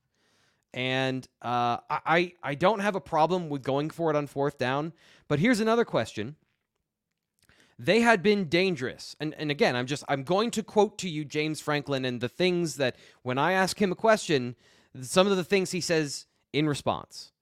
[0.73, 4.95] And uh, I, I don't have a problem with going for it on fourth down.
[5.29, 6.37] But here's another question
[7.79, 9.15] they had been dangerous.
[9.21, 12.29] And and again, I'm just I'm going to quote to you James Franklin and the
[12.29, 14.57] things that when I ask him a question,
[15.01, 17.33] some of the things he says in response.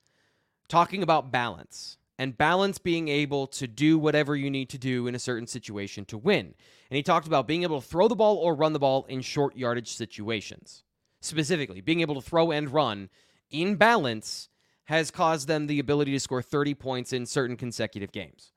[0.69, 5.15] Talking about balance and balance being able to do whatever you need to do in
[5.15, 6.55] a certain situation to win.
[6.91, 9.21] And he talked about being able to throw the ball or run the ball in
[9.21, 10.83] short yardage situations.
[11.21, 13.11] Specifically, being able to throw and run
[13.51, 14.49] in balance
[14.85, 18.53] has caused them the ability to score 30 points in certain consecutive games.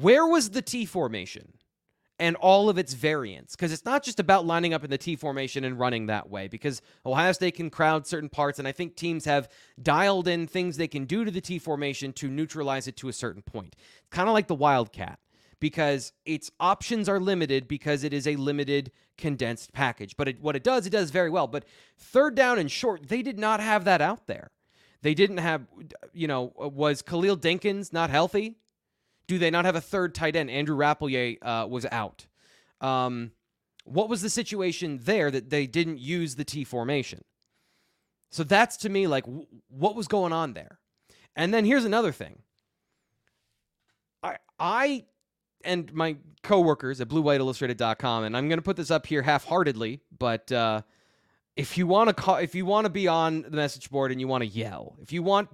[0.00, 1.54] Where was the T formation
[2.18, 3.56] and all of its variants?
[3.56, 6.48] Because it's not just about lining up in the T formation and running that way,
[6.48, 9.48] because Ohio State can crowd certain parts, and I think teams have
[9.82, 13.12] dialed in things they can do to the T formation to neutralize it to a
[13.12, 13.74] certain point.
[14.10, 15.18] Kind of like the Wildcat,
[15.60, 20.14] because its options are limited because it is a limited condensed package.
[20.14, 21.46] But it, what it does, it does very well.
[21.46, 21.64] But
[21.96, 24.50] third down and short, they did not have that out there.
[25.00, 25.66] They didn't have,
[26.12, 28.56] you know, was Khalil Dinkins not healthy?
[29.28, 30.50] Do they not have a third tight end?
[30.50, 32.26] Andrew Rappleyea uh, was out.
[32.80, 33.32] Um,
[33.84, 37.24] what was the situation there that they didn't use the T formation?
[38.30, 40.78] So that's to me like w- what was going on there.
[41.36, 42.40] And then here's another thing.
[44.22, 45.04] I I
[45.64, 50.50] and my coworkers at bluewhiteillustrated.com and I'm going to put this up here half-heartedly, but
[50.52, 50.82] uh,
[51.56, 54.20] if you want to call if you want to be on the message board and
[54.20, 55.48] you want to yell if you want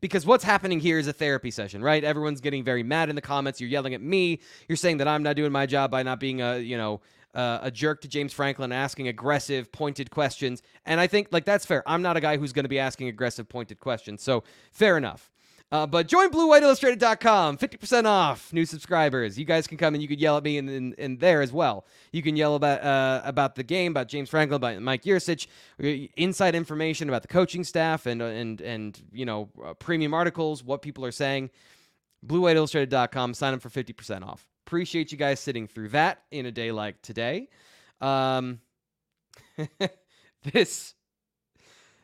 [0.00, 2.04] because what's happening here is a therapy session right?
[2.04, 3.60] Everyone's getting very mad in the comments.
[3.60, 4.40] You're yelling at me.
[4.68, 7.00] You're saying that i'm not doing my job by not being a you know
[7.34, 10.62] uh, a jerk to james franklin asking aggressive pointed questions.
[10.84, 11.82] And i think like that's fair.
[11.86, 14.22] I'm not a guy who's going to be asking aggressive pointed questions.
[14.22, 15.30] So fair enough
[15.74, 19.36] uh, but join bluewhiteillustrated.com, 50% off new subscribers.
[19.36, 21.52] You guys can come and you can yell at me in, in, in there as
[21.52, 21.84] well.
[22.12, 25.48] You can yell about uh, about the game, about James Franklin, about Mike Yurcich,
[25.82, 30.14] uh, inside information about the coaching staff and, uh, and, and you know, uh, premium
[30.14, 31.50] articles, what people are saying.
[32.24, 33.34] BlueWhiteIllustrated.com.
[33.34, 34.46] Sign up for 50% off.
[34.68, 37.48] Appreciate you guys sitting through that in a day like today.
[38.00, 38.60] Um,
[40.52, 40.94] this.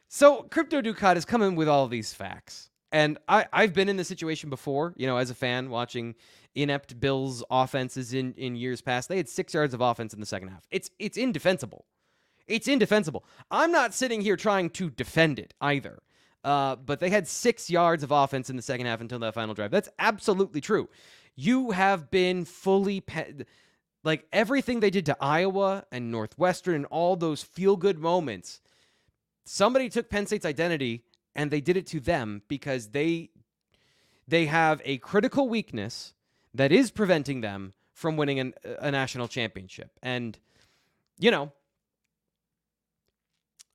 [0.09, 2.70] So, Crypto Ducat is coming with all these facts.
[2.93, 6.15] And I, I've been in this situation before, you know, as a fan watching
[6.55, 9.09] inept Bills offenses in, in years past.
[9.09, 10.67] They had six yards of offense in the second half.
[10.71, 11.85] It's it's indefensible.
[12.47, 13.25] It's indefensible.
[13.51, 16.03] I'm not sitting here trying to defend it either.
[16.43, 19.55] Uh, but they had six yards of offense in the second half until that final
[19.55, 19.71] drive.
[19.71, 20.89] That's absolutely true.
[21.37, 23.45] You have been fully pe-
[24.03, 28.61] like everything they did to Iowa and Northwestern and all those feel good moments.
[29.45, 33.31] Somebody took Penn State's identity and they did it to them because they
[34.29, 36.15] they have a critical weakness
[36.55, 39.91] that is preventing them from winning an, a national championship.
[40.03, 40.39] And
[41.19, 41.53] you know,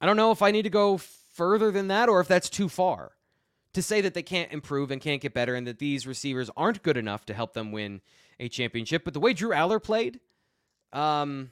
[0.01, 2.69] I don't know if I need to go further than that or if that's too
[2.69, 3.11] far
[3.73, 6.81] to say that they can't improve and can't get better and that these receivers aren't
[6.81, 8.01] good enough to help them win
[8.39, 9.03] a championship.
[9.03, 10.21] But the way Drew Allar played
[10.93, 11.51] um,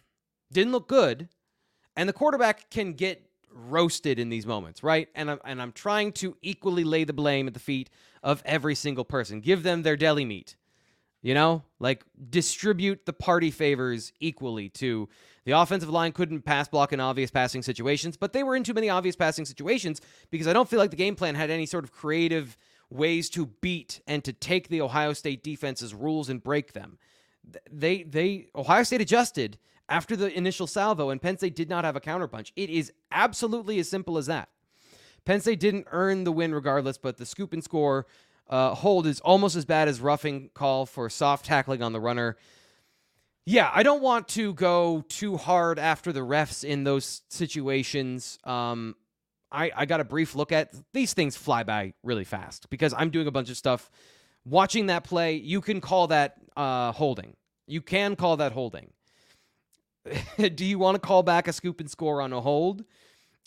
[0.51, 1.27] didn't look good.
[1.95, 5.07] And the quarterback can get roasted in these moments, right?
[5.15, 7.89] And I'm, and I'm trying to equally lay the blame at the feet
[8.21, 9.41] of every single person.
[9.41, 10.55] Give them their deli meat.
[11.21, 15.07] You know, like distribute the party favors equally to
[15.45, 18.73] the offensive line couldn't pass block in obvious passing situations, but they were in too
[18.73, 21.85] many obvious passing situations because I don't feel like the game plan had any sort
[21.85, 22.57] of creative
[22.89, 26.97] ways to beat and to take the Ohio State defense's rules and break them.
[27.71, 29.57] They they Ohio State adjusted
[29.89, 32.51] after the initial salvo, and Penn did not have a counterpunch.
[32.55, 34.49] It is absolutely as simple as that.
[35.25, 38.05] Penn didn't earn the win regardless, but the scoop and score
[38.49, 42.37] uh, hold is almost as bad as roughing call for soft tackling on the runner.
[43.45, 48.39] Yeah, I don't want to go too hard after the refs in those situations.
[48.43, 48.95] Um,
[49.51, 53.09] I, I got a brief look at these things fly by really fast because I'm
[53.09, 53.89] doing a bunch of stuff.
[54.45, 57.35] Watching that play, you can call that uh, holding.
[57.67, 58.91] You can call that holding.
[60.55, 62.83] Do you want to call back a scoop and score on a hold?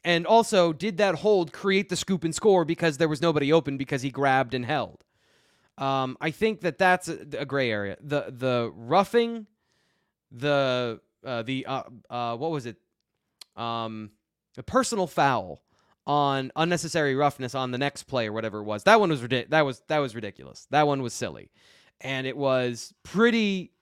[0.05, 3.77] And also, did that hold create the scoop and score because there was nobody open
[3.77, 5.05] because he grabbed and held?
[5.79, 7.97] Um, I think that that's a, a, gray area.
[8.01, 9.47] The the roughing,
[10.31, 12.77] the uh, the uh, uh, what was it?
[13.57, 14.12] Um,
[14.55, 15.62] the personal foul
[16.07, 18.85] on unnecessary roughness on the next play or whatever it was.
[18.85, 19.21] That one was.
[19.21, 20.66] That was that was ridiculous.
[20.71, 21.51] That one was silly,
[22.01, 23.73] and it was pretty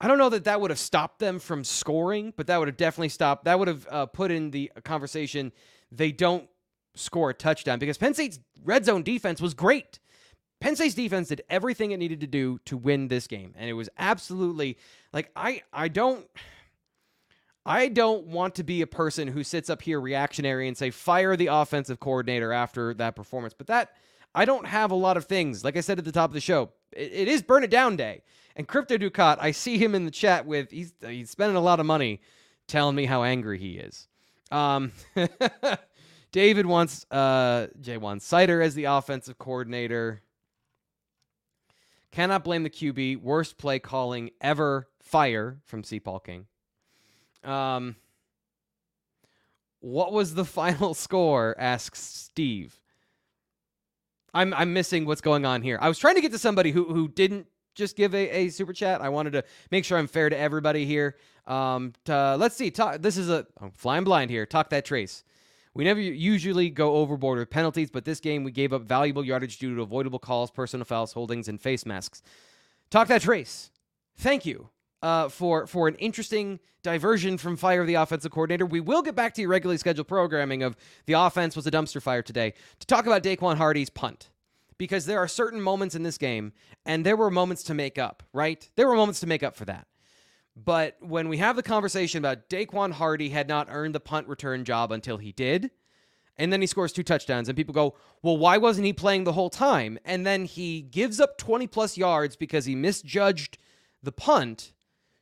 [0.00, 2.76] I don't know that that would have stopped them from scoring, but that would have
[2.76, 3.44] definitely stopped.
[3.44, 5.52] That would have uh, put in the conversation
[5.90, 6.48] they don't
[6.94, 9.98] score a touchdown because Penn State's red zone defense was great.
[10.60, 13.74] Penn State's defense did everything it needed to do to win this game, and it
[13.74, 14.76] was absolutely
[15.12, 16.26] like I I don't
[17.64, 21.36] I don't want to be a person who sits up here reactionary and say fire
[21.36, 23.92] the offensive coordinator after that performance, but that
[24.34, 25.64] I don't have a lot of things.
[25.64, 27.96] Like I said at the top of the show, it, it is burn it down
[27.96, 28.22] day.
[28.58, 31.78] And Crypto Ducat, I see him in the chat with he's he's spending a lot
[31.78, 32.20] of money
[32.66, 34.08] telling me how angry he is.
[34.50, 34.90] Um,
[36.32, 40.22] David wants uh, J1 Sider as the offensive coordinator.
[42.10, 43.22] Cannot blame the QB.
[43.22, 44.88] Worst play calling ever.
[44.98, 46.00] Fire from C.
[46.00, 46.46] Paul King.
[47.44, 47.94] Um,
[49.78, 51.54] what was the final score?
[51.58, 52.80] asks Steve.
[54.34, 55.78] I'm I'm missing what's going on here.
[55.80, 57.46] I was trying to get to somebody who who didn't
[57.78, 59.00] just give a, a super chat.
[59.00, 61.16] I wanted to make sure I'm fair to everybody here.
[61.46, 62.70] Um, to, let's see.
[62.70, 64.44] Talk, this is a I'm flying blind here.
[64.44, 65.24] Talk that trace.
[65.74, 69.58] We never usually go overboard with penalties, but this game we gave up valuable yardage
[69.58, 72.20] due to avoidable calls, personal fouls, holdings, and face masks.
[72.90, 73.70] Talk that trace.
[74.16, 74.70] Thank you
[75.02, 78.66] uh, for for an interesting diversion from fire of the offensive coordinator.
[78.66, 82.02] We will get back to your regularly scheduled programming of the offense was a dumpster
[82.02, 84.30] fire today to talk about Daequan Hardy's punt
[84.78, 86.52] because there are certain moments in this game,
[86.86, 88.68] and there were moments to make up, right?
[88.76, 89.86] There were moments to make up for that.
[90.56, 94.64] But when we have the conversation about Daequan Hardy had not earned the punt return
[94.64, 95.70] job until he did,
[96.36, 99.32] and then he scores two touchdowns, and people go, well, why wasn't he playing the
[99.32, 99.98] whole time?
[100.04, 103.58] And then he gives up 20 plus yards because he misjudged
[104.02, 104.72] the punt,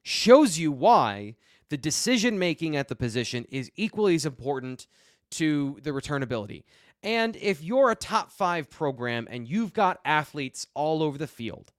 [0.02, 1.36] shows you why
[1.70, 4.86] the decision making at the position is equally as important
[5.30, 6.64] to the returnability.
[7.06, 11.72] And if you're a top five program and you've got athletes all over the field,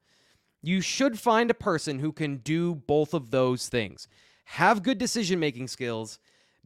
[0.61, 4.07] you should find a person who can do both of those things
[4.51, 6.19] have good decision making skills,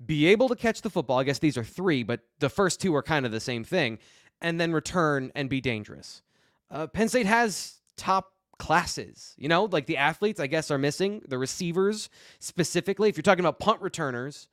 [0.05, 1.18] be able to catch the football.
[1.18, 3.97] I guess these are three, but the first two are kind of the same thing,
[4.39, 6.22] and then return and be dangerous.
[6.70, 9.34] Uh, Penn State has top classes.
[9.39, 11.24] You know, like the athletes, I guess, are missing.
[11.28, 12.07] The receivers,
[12.38, 14.47] specifically, if you're talking about punt returners,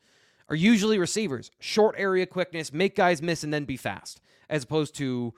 [0.49, 1.51] are usually receivers.
[1.59, 5.35] Short area quickness, make guys miss, and then be fast, as opposed to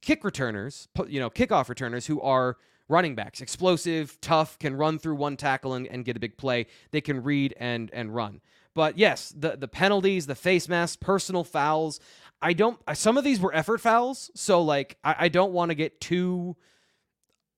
[0.00, 2.56] kick returners, you know, kickoff returners who are
[2.88, 6.66] running backs, explosive, tough, can run through one tackle and, and get a big play.
[6.90, 8.40] They can read and and run.
[8.74, 12.00] But yes, the the penalties, the face masks, personal fouls.
[12.40, 12.78] I don't.
[12.94, 16.56] Some of these were effort fouls, so like I, I don't want to get too.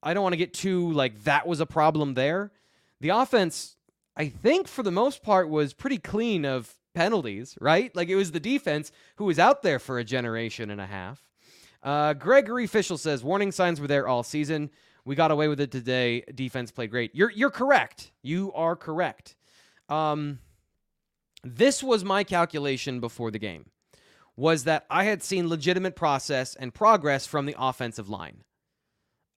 [0.03, 2.53] I don't want to get too like that was a problem there.
[3.01, 3.77] The offense,
[4.17, 7.57] I think for the most part, was pretty clean of penalties.
[7.61, 10.87] Right, like it was the defense who was out there for a generation and a
[10.87, 11.23] half.
[11.83, 14.71] Uh, Gregory Fischel says warning signs were there all season.
[15.05, 16.23] We got away with it today.
[16.35, 17.15] Defense played great.
[17.15, 18.11] You're you're correct.
[18.23, 19.37] You are correct.
[19.89, 20.39] Um,
[21.43, 23.67] this was my calculation before the game.
[24.37, 28.43] Was that I had seen legitimate process and progress from the offensive line.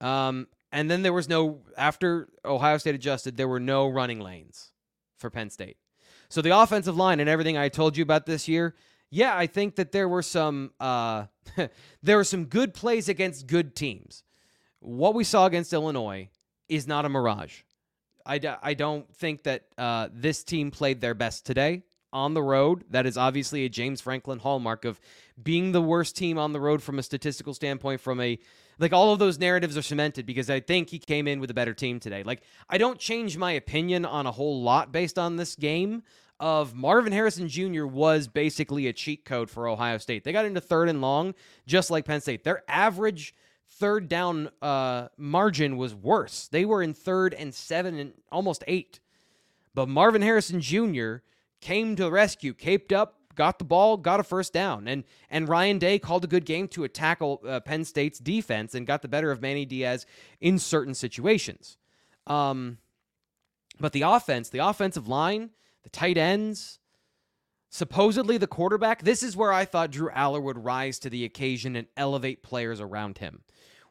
[0.00, 4.72] Um, and then there was no after Ohio State adjusted, there were no running lanes
[5.18, 5.76] for Penn State.
[6.30, 8.74] So the offensive line and everything I told you about this year,
[9.10, 11.26] yeah, I think that there were some uh,
[12.02, 14.22] there were some good plays against good teams.
[14.80, 16.28] What we saw against Illinois
[16.68, 17.62] is not a mirage.
[18.26, 22.84] I, I don't think that uh, this team played their best today on the road.
[22.90, 25.00] That is obviously a James Franklin hallmark of
[25.42, 28.02] being the worst team on the road from a statistical standpoint.
[28.02, 28.38] From a
[28.78, 31.54] like all of those narratives are cemented because I think he came in with a
[31.54, 32.22] better team today.
[32.22, 36.02] Like I don't change my opinion on a whole lot based on this game.
[36.40, 37.84] Of Marvin Harrison Jr.
[37.84, 40.22] was basically a cheat code for Ohio State.
[40.22, 41.34] They got into third and long,
[41.66, 42.44] just like Penn State.
[42.44, 43.34] Their average
[43.66, 46.46] third down uh, margin was worse.
[46.46, 49.00] They were in third and seven and almost eight.
[49.74, 51.16] But Marvin Harrison Jr
[51.60, 55.48] came to the rescue, caped up, got the ball, got a first down, and and
[55.48, 59.08] Ryan Day called a good game to tackle uh, Penn State's defense and got the
[59.08, 60.04] better of Manny Diaz
[60.40, 61.78] in certain situations.
[62.26, 62.78] Um,
[63.80, 65.50] but the offense, the offensive line,
[65.84, 66.80] the tight ends,
[67.70, 69.02] supposedly the quarterback.
[69.02, 72.80] This is where I thought Drew Allar would rise to the occasion and elevate players
[72.80, 73.42] around him.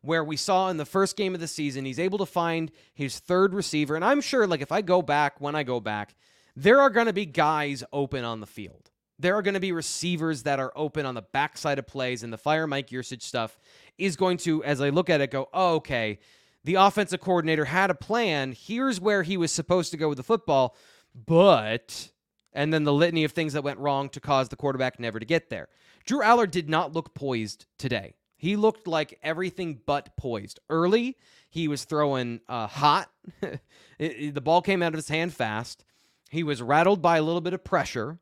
[0.01, 3.17] Where we saw in the first game of the season, he's able to find his
[3.17, 6.13] third receiver, and I'm sure, like if I go back, when I go back
[6.57, 8.86] there are going to be guys open on the field.
[9.19, 12.31] There are going to be receivers that are open on the backside of plays, and
[12.31, 13.57] the fire Mike Yurcich stuff
[13.97, 16.19] is going to, as I look at it, go, oh, okay,
[16.63, 18.53] the offensive coordinator had a plan.
[18.57, 20.75] Here's where he was supposed to go with the football,
[21.15, 22.09] but,
[22.53, 25.25] and then the litany of things that went wrong to cause the quarterback never to
[25.25, 25.69] get there.
[26.05, 28.15] Drew Allar did not look poised today.
[28.37, 30.59] He looked like everything but poised.
[30.69, 31.17] Early,
[31.49, 33.09] he was throwing uh, hot.
[33.41, 33.59] it,
[33.97, 35.83] it, the ball came out of his hand fast.
[36.29, 38.19] He was rattled by a little bit of pressure,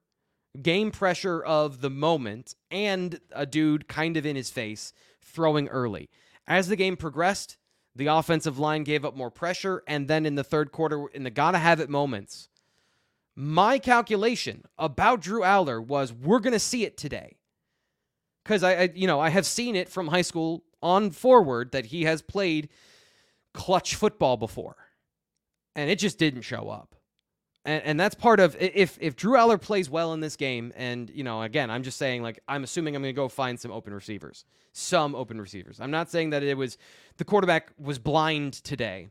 [0.61, 6.09] game pressure of the moment, and a dude kind of in his face throwing early.
[6.47, 7.57] As the game progressed,
[7.95, 11.29] the offensive line gave up more pressure, and then in the third quarter, in the
[11.29, 12.49] gotta have it moments,
[13.35, 17.37] my calculation about Drew Allar was we're gonna see it today.
[18.43, 21.87] Because I, I, you know, I have seen it from high school on forward that
[21.87, 22.69] he has played
[23.53, 24.75] clutch football before,
[25.75, 26.94] and it just didn't show up
[27.65, 31.09] and, and that's part of if if Drew Allar plays well in this game, and
[31.09, 33.71] you know, again, I'm just saying like I'm assuming I'm going to go find some
[33.71, 35.81] open receivers, some open receivers.
[35.81, 36.77] I'm not saying that it was
[37.17, 39.09] the quarterback was blind today,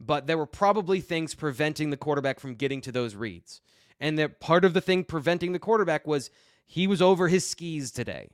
[0.00, 3.60] but there were probably things preventing the quarterback from getting to those reads,
[4.00, 6.30] and that part of the thing preventing the quarterback was
[6.64, 8.28] he was over his skis today.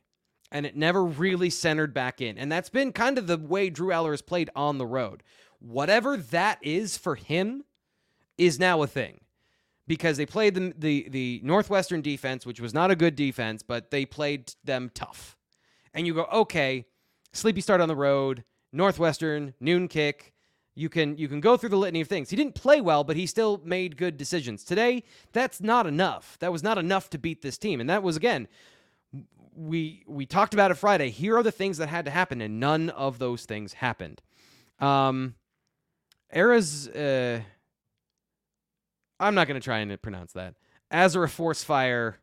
[0.55, 2.37] And it never really centered back in.
[2.37, 5.23] And that's been kind of the way Drew Allar has played on the road.
[5.61, 7.65] Whatever that is for him
[8.37, 9.21] is now a thing
[9.93, 13.91] because they played the, the the Northwestern defense, which was not a good defense, but
[13.91, 15.37] they played them tough.
[15.93, 16.87] And you go, okay,
[17.35, 20.33] sleepy start on the road, Northwestern noon kick.
[20.75, 22.31] You can you can go through the litany of things.
[22.31, 24.65] He didn't play well, but he still made good decisions.
[24.65, 26.39] Today, that's not enough.
[26.41, 28.49] That was not enough to beat this team, and that was again.
[29.55, 31.11] We we talked about it Friday.
[31.11, 34.23] Here are the things that had to happen, and none of those things happened.
[34.81, 35.35] Um,
[36.31, 37.43] Era's uh,
[39.23, 40.55] I'm not going to try and pronounce that.
[40.93, 42.19] Azura Force Fire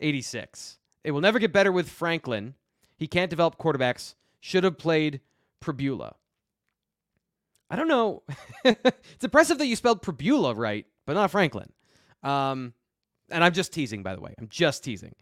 [0.00, 0.78] 86.
[1.04, 2.54] It will never get better with Franklin.
[2.96, 4.14] He can't develop quarterbacks.
[4.40, 5.20] Should have played
[5.62, 6.14] Pribula.
[7.70, 8.22] I don't know.
[8.64, 11.70] it's impressive that you spelled Pribula right, but not Franklin.
[12.22, 12.72] Um,
[13.30, 14.34] and I'm just teasing, by the way.
[14.38, 15.14] I'm just teasing.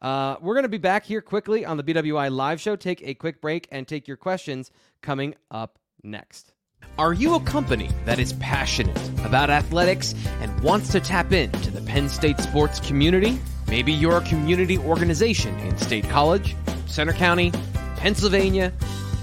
[0.00, 2.74] Uh, we're going to be back here quickly on the BWI live show.
[2.74, 4.70] Take a quick break and take your questions
[5.02, 6.52] coming up next.
[7.00, 11.80] Are you a company that is passionate about athletics and wants to tap into the
[11.80, 13.40] Penn State sports community?
[13.68, 16.54] Maybe you're a community organization in State College,
[16.84, 17.52] Centre County,
[17.96, 18.72] Pennsylvania,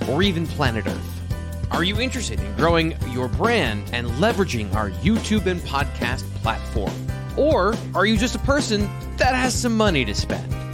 [0.09, 1.21] or even planet Earth.
[1.69, 6.93] Are you interested in growing your brand and leveraging our YouTube and podcast platform?
[7.37, 10.66] Or are you just a person that has some money to spend?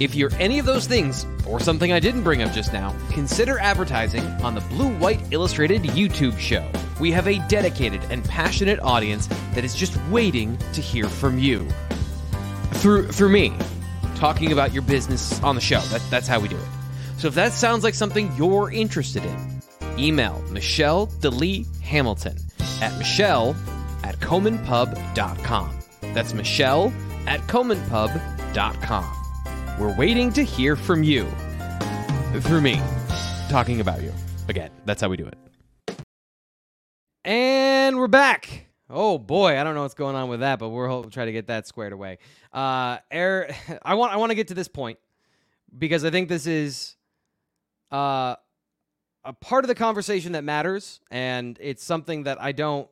[0.00, 3.58] If you're any of those things, or something I didn't bring up just now, consider
[3.58, 6.66] advertising on the Blue White Illustrated YouTube show.
[6.98, 11.68] We have a dedicated and passionate audience that is just waiting to hear from you.
[12.76, 13.52] Through through me,
[14.14, 15.80] talking about your business on the show.
[15.80, 16.68] That, that's how we do it.
[17.18, 19.62] So if that sounds like something you're interested in,
[19.98, 22.38] email Michelle DeLee Hamilton
[22.80, 23.54] at Michelle
[24.02, 25.78] at ComanPub.com.
[26.14, 26.90] That's Michelle
[27.26, 29.19] at ComanPub.com.
[29.80, 31.26] We're waiting to hear from you
[32.40, 32.78] through me
[33.48, 34.12] talking about you.
[34.46, 35.38] Again, that's how we do it.
[37.24, 38.66] And we're back.
[38.90, 41.46] Oh boy, I don't know what's going on with that, but we'll try to get
[41.46, 42.18] that squared away.
[42.52, 44.98] Uh, air, I want I want to get to this point
[45.78, 46.96] because I think this is
[47.90, 48.36] uh,
[49.24, 52.86] a part of the conversation that matters, and it's something that I don't.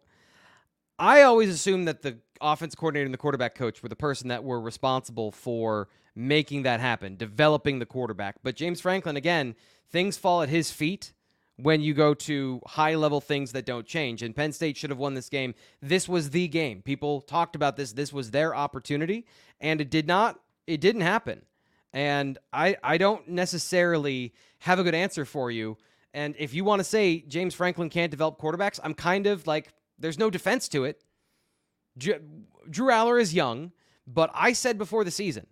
[0.98, 4.42] I always assume that the offense coordinator and the quarterback coach were the person that
[4.42, 8.34] were responsible for making that happen, developing the quarterback.
[8.42, 9.54] But James Franklin, again,
[9.88, 11.12] things fall at his feet
[11.56, 14.20] when you go to high level things that don't change.
[14.22, 15.54] And Penn State should have won this game.
[15.80, 16.82] This was the game.
[16.82, 17.92] People talked about this.
[17.92, 19.26] This was their opportunity,
[19.60, 20.40] and it did not.
[20.66, 21.42] It didn't happen.
[21.92, 25.76] And I I don't necessarily have a good answer for you.
[26.12, 29.72] And if you want to say James Franklin can't develop quarterbacks, I'm kind of like
[30.00, 31.04] there's no defense to it.
[31.96, 33.72] Drew Allar is young,
[34.06, 35.46] but I said before the season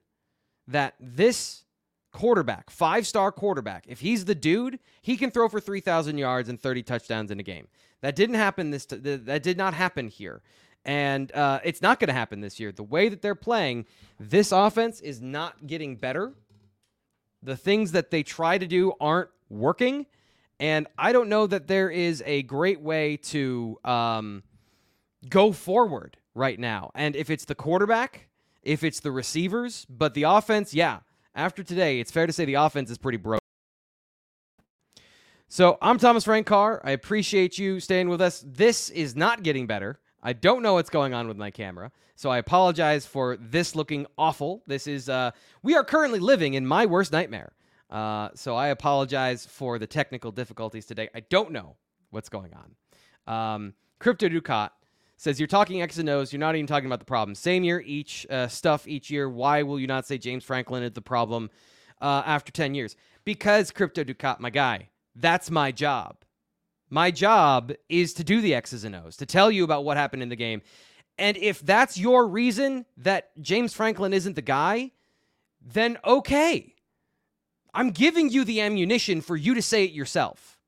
[0.69, 1.65] that this
[2.13, 6.61] quarterback, five star quarterback, if he's the dude, he can throw for 3,000 yards and
[6.61, 7.69] 30 touchdowns in a game.
[8.01, 8.87] That didn't happen this.
[8.87, 10.43] T- that did not happen here,
[10.85, 12.73] and uh, it's not going to happen this year.
[12.73, 13.87] The way that they're playing,
[14.21, 16.35] this offense is not getting better.
[17.43, 20.07] The things that they try to do aren't working,
[20.61, 24.43] and I don't know that there is a great way to um,
[25.29, 26.91] go forward right now.
[26.95, 28.29] And if it's the quarterback,
[28.67, 30.99] if it's the receivers, but the offense, yeah.
[31.35, 33.41] After today, it's fair to say the offense is pretty broken.
[35.49, 36.81] So I'm Thomas Frank Carr.
[36.83, 38.45] I appreciate you staying with us.
[38.45, 40.01] This is not getting better.
[40.21, 44.07] I don't know what's going on with my camera, so I apologize for this looking
[44.19, 44.65] awful.
[44.67, 45.31] This is uh,
[45.63, 47.53] we are currently living in my worst nightmare.
[47.89, 51.09] Uh, so I apologize for the technical difficulties today.
[51.15, 51.77] I don't know
[52.11, 53.33] what's going on.
[53.33, 54.73] Um, Crypto Ducat
[55.17, 56.33] says you're talking X and O's.
[56.33, 57.35] You're not even talking about the problem.
[57.35, 59.29] Same year each uh, stuff each year.
[59.29, 61.51] Why will you not say James Franklin is the problem
[62.01, 62.97] uh, after 10 years?
[63.25, 66.19] Because Crypto Ducat, my guy, that's my job.
[66.89, 70.23] My job is to do the X's and O's, to tell you about what happened
[70.23, 70.63] in the game.
[71.19, 74.93] And if that's your reason that James Franklin isn't the guy,
[75.61, 76.75] then okay.
[77.75, 80.59] I'm giving you the ammunition for you to say it yourself.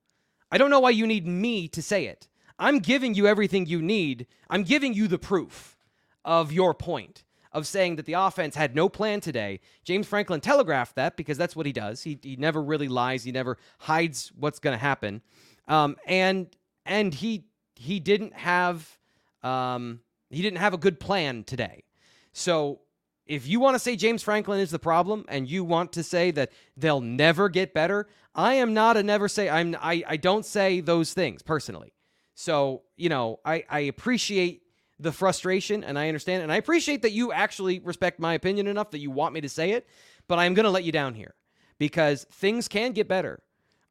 [0.51, 2.28] I don't know why you need me to say it.
[2.59, 4.27] I'm giving you everything you need.
[4.51, 5.77] I'm giving you the proof
[6.25, 9.61] of your point of saying that the offense had no plan today.
[9.85, 12.03] James Franklin telegraphed that because that's what he does.
[12.03, 13.25] He, he never really lies.
[13.25, 15.23] He never hides what's going to happen.
[15.67, 16.49] Um, and
[16.85, 17.45] and he
[17.75, 18.99] he didn't have
[19.43, 20.01] um,
[20.31, 21.85] he didn't have a good plan today.
[22.33, 22.81] So
[23.27, 26.31] if you want to say James Franklin is the problem and you want to say
[26.33, 30.45] that they'll never get better, I am not a never say I'm I, I don't
[30.45, 31.93] say those things personally.
[32.41, 34.63] So, you know, I, I appreciate
[35.01, 36.45] the frustration and I understand.
[36.45, 39.49] And I appreciate that you actually respect my opinion enough that you want me to
[39.49, 39.89] say it.
[40.29, 41.35] But I'm going to let you down here
[41.81, 43.43] because things can get better.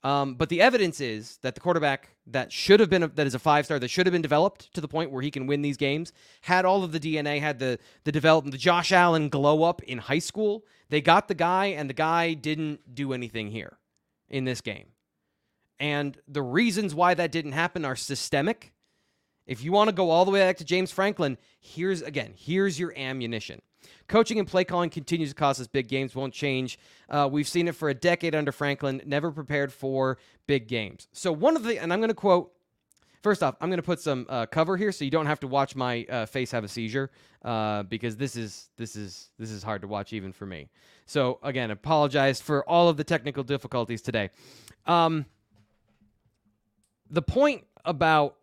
[0.02, 3.36] Um, but the evidence is that the quarterback that should have been a, that is
[3.36, 5.62] a five star that should have been developed to the point where he can win
[5.62, 9.64] these games had all of the DNA, had the the development, the Josh Allen glow
[9.64, 10.64] up in high school.
[10.88, 13.78] They got the guy, and the guy didn't do anything here
[14.30, 14.86] in this game.
[15.80, 18.74] And the reasons why that didn't happen are systemic.
[19.46, 22.80] If you want to go all the way back to James Franklin, here's again, here's
[22.80, 23.62] your ammunition.
[24.08, 26.80] Coaching and play calling continues to cost us big games, won't change.
[27.10, 30.18] Uh, we've seen it for a decade under Franklin, never prepared for
[30.48, 31.08] big games.
[31.14, 32.52] So, one of the, and I'm going to quote,
[33.22, 35.48] first off, I'm going to put some uh, cover here so you don't have to
[35.48, 37.12] watch my uh, face have a seizure
[37.44, 40.70] uh, because this is, this, is, this is hard to watch even for me.
[41.06, 44.30] So, again, apologize for all of the technical difficulties today.
[44.86, 45.26] Um,
[47.10, 48.36] the point about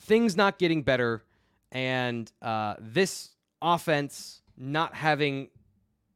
[0.00, 1.24] things not getting better
[1.72, 5.48] and uh, this offense not having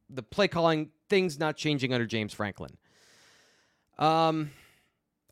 [0.09, 2.77] the play calling things not changing under James Franklin.
[3.97, 4.51] Um,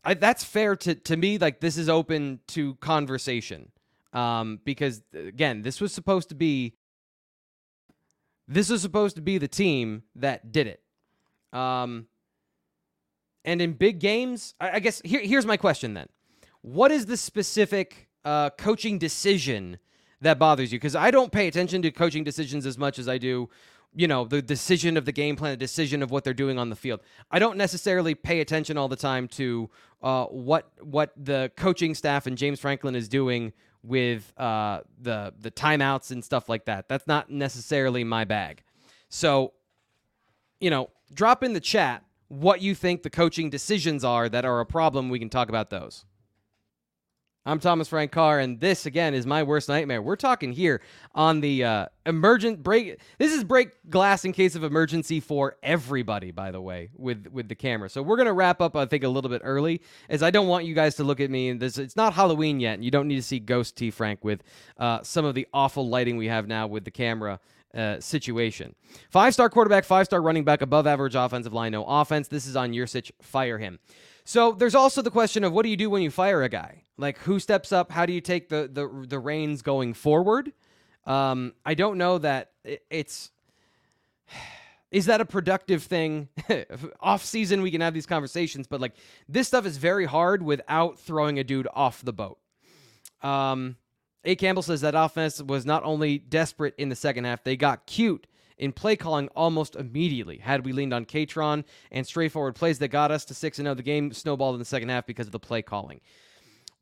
[0.04, 1.38] I, that's fair to to me.
[1.38, 3.72] Like this is open to conversation.
[4.12, 6.74] Um, because again, this was supposed to be
[8.48, 10.82] this was supposed to be the team that did it.
[11.52, 12.06] Um,
[13.44, 16.08] and in big games, I, I guess here, here's my question then.
[16.62, 19.78] What is the specific uh, coaching decision
[20.20, 20.78] that bothers you?
[20.78, 23.48] Because I don't pay attention to coaching decisions as much as I do
[23.94, 26.70] you know the decision of the game plan, the decision of what they're doing on
[26.70, 27.00] the field.
[27.30, 29.68] I don't necessarily pay attention all the time to
[30.02, 35.50] uh, what what the coaching staff and James Franklin is doing with uh, the the
[35.50, 36.88] timeouts and stuff like that.
[36.88, 38.62] That's not necessarily my bag.
[39.08, 39.54] So,
[40.60, 44.60] you know, drop in the chat what you think the coaching decisions are that are
[44.60, 45.10] a problem.
[45.10, 46.04] We can talk about those.
[47.44, 50.00] I'm Thomas Frank Carr, and this again is my worst nightmare.
[50.00, 50.80] We're talking here
[51.14, 53.00] on the uh, emergent break.
[53.18, 57.48] This is break glass in case of emergency for everybody, by the way, with with
[57.48, 57.88] the camera.
[57.88, 60.66] So we're gonna wrap up, I think, a little bit early, as I don't want
[60.66, 61.48] you guys to look at me.
[61.48, 64.22] And this, it's not Halloween yet, and you don't need to see Ghost T Frank
[64.22, 64.44] with
[64.76, 67.40] uh, some of the awful lighting we have now with the camera.
[67.72, 68.74] Uh, situation.
[69.10, 72.26] Five star quarterback, five star running back, above average offensive line, no offense.
[72.26, 73.12] This is on Yurcich.
[73.22, 73.78] Fire him.
[74.24, 76.82] So there's also the question of what do you do when you fire a guy?
[76.98, 77.92] Like who steps up?
[77.92, 80.52] How do you take the the the reins going forward?
[81.06, 82.50] Um, I don't know that
[82.90, 83.30] it's.
[84.90, 86.28] Is that a productive thing?
[87.00, 88.94] off season, we can have these conversations, but like
[89.28, 92.38] this stuff is very hard without throwing a dude off the boat.
[93.22, 93.76] Um,
[94.24, 94.34] A.
[94.36, 98.26] Campbell says that offense was not only desperate in the second half, they got cute
[98.58, 100.36] in play calling almost immediately.
[100.36, 103.82] Had we leaned on Kaytron and straightforward plays that got us to 6 0, the
[103.82, 106.00] game snowballed in the second half because of the play calling.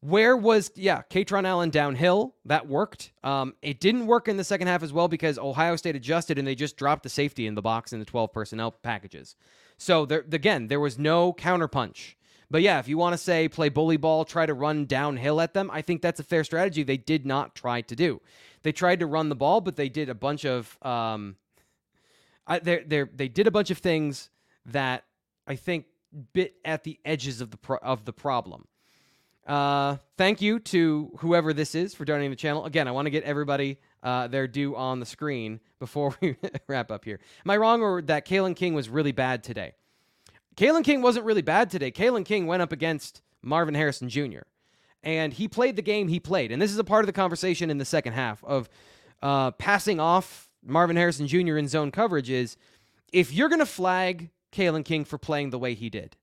[0.00, 2.34] Where was, yeah, Kaytron Allen downhill?
[2.44, 3.12] That worked.
[3.24, 6.46] Um, it didn't work in the second half as well because Ohio State adjusted and
[6.46, 9.34] they just dropped the safety in the box in the 12 personnel packages.
[9.76, 12.14] So, there, again, there was no counterpunch.
[12.50, 15.52] But yeah, if you want to say play bully ball, try to run downhill at
[15.52, 16.82] them, I think that's a fair strategy.
[16.82, 18.20] They did not try to do.
[18.62, 21.36] They tried to run the ball, but they did a bunch of um,
[22.62, 24.30] they they they did a bunch of things
[24.66, 25.04] that
[25.46, 25.86] I think
[26.32, 28.66] bit at the edges of the pro- of the problem.
[29.46, 32.66] Uh, thank you to whoever this is for donating the channel.
[32.66, 36.36] Again, I want to get everybody uh, their due on the screen before we
[36.66, 37.18] wrap up here.
[37.44, 39.72] Am I wrong or that Kalen King was really bad today?
[40.58, 41.92] Kalen King wasn't really bad today.
[41.92, 44.40] Kalen King went up against Marvin Harrison Jr.
[45.04, 46.50] and he played the game he played.
[46.50, 48.68] And this is a part of the conversation in the second half of
[49.22, 51.58] uh, passing off Marvin Harrison Jr.
[51.58, 52.56] in zone coverage is
[53.12, 56.16] if you're going to flag Kalen King for playing the way he did,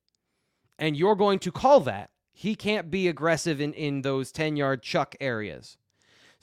[0.77, 4.83] and you're going to call that, he can't be aggressive in, in those 10 yard
[4.83, 5.77] chuck areas.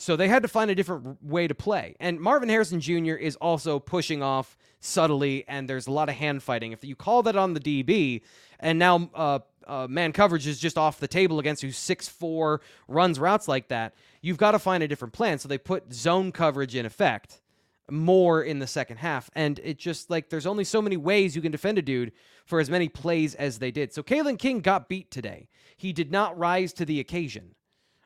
[0.03, 1.95] So they had to find a different way to play.
[2.01, 3.15] And Marvin Harrison Jr.
[3.15, 6.73] is also pushing off subtly, and there's a lot of hand fighting.
[6.73, 8.23] If you call that on the DB,
[8.59, 12.63] and now uh, uh, man coverage is just off the table against who's six four
[12.89, 15.39] runs routes like that, you've got to find a different plan.
[15.39, 17.41] So they put zone coverage in effect
[17.89, 19.31] more in the second half.
[19.37, 22.11] And it just like there's only so many ways you can defend a dude
[22.45, 23.93] for as many plays as they did.
[23.93, 25.47] So Kalen King got beat today.
[25.77, 27.55] He did not rise to the occasion.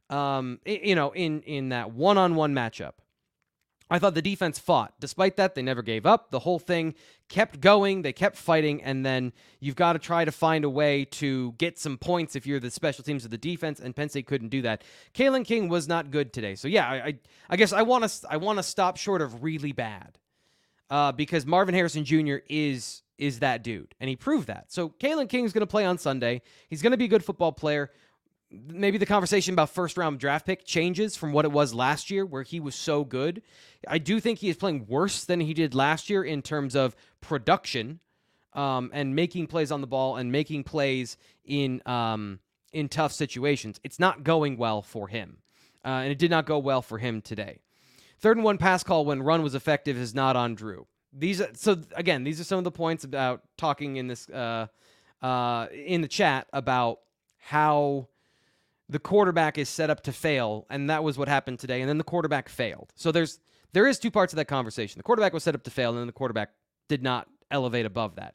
[0.08, 2.92] Um, you know, in in that one-on-one matchup.
[3.88, 4.94] I thought the defense fought.
[4.98, 6.30] Despite that, they never gave up.
[6.30, 6.94] The whole thing
[7.28, 8.02] kept going.
[8.02, 8.82] They kept fighting.
[8.82, 12.46] And then you've got to try to find a way to get some points if
[12.46, 13.78] you're the special teams of the defense.
[13.78, 14.82] And Penn State couldn't do that.
[15.14, 16.56] Kalen King was not good today.
[16.56, 19.72] So yeah, I I, guess I want to I want to stop short of really
[19.72, 20.18] bad,
[20.90, 22.36] uh, because Marvin Harrison Jr.
[22.48, 24.66] is is that dude, and he proved that.
[24.72, 26.42] So Kalen King is going to play on Sunday.
[26.68, 27.90] He's going to be a good football player
[28.50, 32.24] maybe the conversation about first round draft pick changes from what it was last year,
[32.24, 33.42] where he was so good.
[33.88, 36.96] I do think he is playing worse than he did last year in terms of
[37.20, 38.00] production
[38.52, 42.40] um, and making plays on the ball and making plays in um,
[42.72, 43.80] in tough situations.
[43.84, 45.38] It's not going well for him,
[45.84, 47.60] uh, and it did not go well for him today.
[48.18, 50.86] Third and one pass call when run was effective is not on Drew.
[51.12, 54.66] These are, so again, these are some of the points about talking in this uh,
[55.22, 57.00] uh, in the chat about
[57.38, 58.08] how
[58.88, 61.80] the quarterback is set up to fail, and that was what happened today.
[61.80, 62.92] And then the quarterback failed.
[62.94, 63.40] So there's
[63.72, 64.98] there is two parts of that conversation.
[64.98, 66.50] The quarterback was set up to fail, and then the quarterback
[66.88, 68.34] did not elevate above that.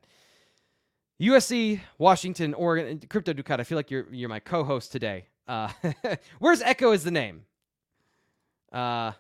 [1.22, 3.60] USC, Washington, Oregon, Crypto Ducat.
[3.60, 5.28] I feel like you're you're my co-host today.
[5.48, 5.70] Uh,
[6.40, 7.44] where's Echo is the name?
[8.72, 9.12] Uh,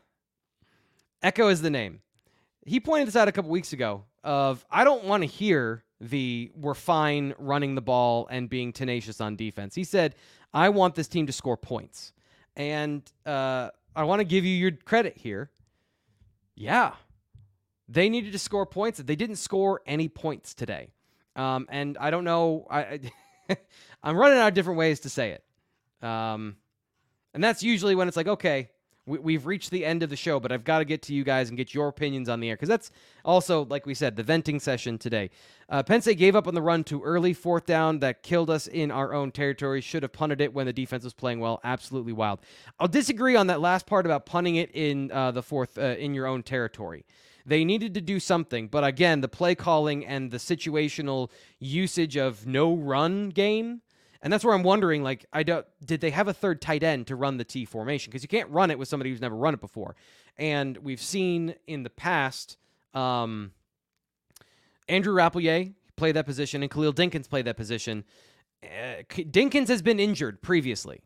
[1.21, 2.01] Echo is the name.
[2.65, 4.03] He pointed this out a couple weeks ago.
[4.23, 9.21] Of I don't want to hear the we're fine running the ball and being tenacious
[9.21, 9.75] on defense.
[9.75, 10.15] He said
[10.53, 12.13] I want this team to score points.
[12.55, 15.49] And uh, I want to give you your credit here.
[16.55, 16.93] Yeah,
[17.87, 18.99] they needed to score points.
[18.99, 20.93] They didn't score any points today.
[21.35, 22.67] Um, and I don't know.
[22.69, 22.99] I,
[24.03, 26.05] I'm running out of different ways to say it.
[26.05, 26.57] Um,
[27.33, 28.69] and that's usually when it's like, okay,
[29.05, 31.23] we, have reached the end of the show, but I've got to get to you
[31.23, 32.91] guys and get your opinions on the air because that's
[33.25, 35.31] also, like we said, the venting session today.
[35.69, 38.67] Uh, Penn State gave up on the run too early, fourth down that killed us
[38.67, 39.81] in our own territory.
[39.81, 41.59] Should have punted it when the defense was playing well.
[41.63, 42.39] Absolutely wild.
[42.79, 46.13] I'll disagree on that last part about punting it in uh, the fourth uh, in
[46.13, 47.05] your own territory.
[47.45, 52.45] They needed to do something, but again, the play calling and the situational usage of
[52.45, 53.81] no run game,
[54.21, 57.07] and that's where I'm wondering, like, I don't did they have a third tight end
[57.07, 59.53] to run the T formation because you can't run it with somebody who's never run
[59.53, 59.95] it before,
[60.37, 62.57] and we've seen in the past,
[62.93, 63.51] um,
[64.87, 68.03] Andrew Rappleyea played that position and Khalil Dinkins played that position.
[68.63, 71.01] Uh, Dinkins has been injured previously,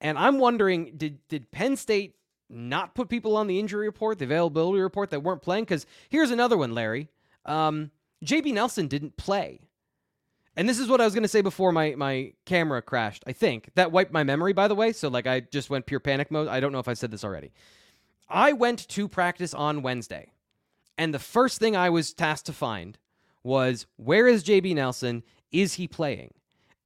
[0.00, 2.16] and I'm wondering, did did Penn State
[2.50, 5.64] not put people on the injury report, the availability report that weren't playing?
[5.64, 7.08] Because here's another one, Larry.
[7.44, 7.90] Um,
[8.24, 9.60] JB Nelson didn't play.
[10.58, 13.32] And this is what I was going to say before my, my camera crashed, I
[13.32, 13.70] think.
[13.76, 14.92] That wiped my memory, by the way.
[14.92, 16.48] So, like, I just went pure panic mode.
[16.48, 17.52] I don't know if I said this already.
[18.28, 20.32] I went to practice on Wednesday.
[20.98, 22.98] And the first thing I was tasked to find
[23.44, 25.22] was where is JB Nelson?
[25.52, 26.34] Is he playing?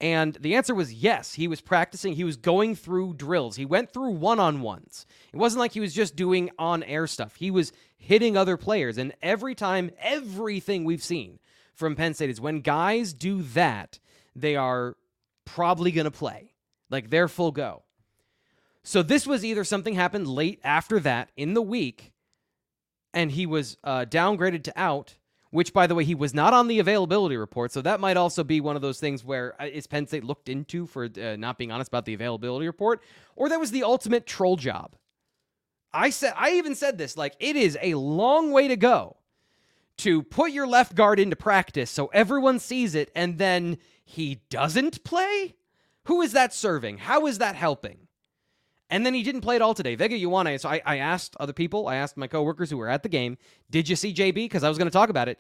[0.03, 1.33] And the answer was yes.
[1.33, 2.13] He was practicing.
[2.13, 3.57] He was going through drills.
[3.57, 5.07] He went through one on ones.
[5.33, 7.37] It wasn't like he was just doing on air stuff.
[7.37, 8.99] He was hitting other players.
[8.99, 11.39] And every time, everything we've seen
[11.75, 13.99] from Penn State is when guys do that,
[14.35, 14.97] they are
[15.45, 16.53] probably going to play.
[16.91, 17.83] Like they're full go.
[18.83, 22.13] So this was either something happened late after that in the week
[23.15, 25.17] and he was uh, downgraded to out
[25.53, 27.73] which, by the way, he was not on the availability report.
[27.73, 30.49] So that might also be one of those things where uh, is Penn State looked
[30.49, 33.03] into for uh, not being honest about the availability report,
[33.37, 34.97] or that was the ultimate troll job.
[35.93, 39.19] I said, I even said this, like it is a long way to go
[40.03, 45.05] to put your left guard into practice so everyone sees it, and then he doesn't
[45.05, 45.55] play.
[46.05, 46.99] Who is that serving?
[46.99, 48.09] How is that helping?
[48.91, 49.95] And then he didn't play at all today.
[49.95, 50.61] Vega Ioane.
[50.61, 53.39] So I, I asked other people, I asked my coworkers who were at the game,
[53.71, 54.35] did you see JB?
[54.35, 55.39] Because I was going to talk about it.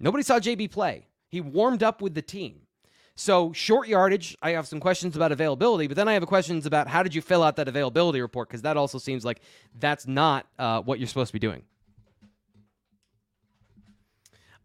[0.00, 1.06] Nobody saw JB play.
[1.28, 2.62] He warmed up with the team.
[3.14, 6.88] So short yardage, I have some questions about availability, but then I have questions about
[6.88, 8.48] how did you fill out that availability report?
[8.48, 9.40] Because that also seems like
[9.78, 11.62] that's not uh, what you're supposed to be doing.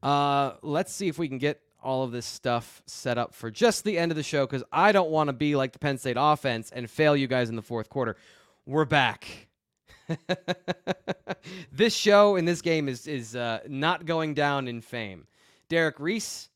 [0.02, 3.84] Uh, let's see if we can get all of this stuff set up for just
[3.84, 6.18] the end of the show because I don't want to be like the Penn State
[6.20, 8.16] offense and fail you guys in the fourth quarter.
[8.66, 9.47] We're back.
[11.72, 15.28] this show and this game is is uh, not going down in fame.
[15.70, 16.49] Derek Reese,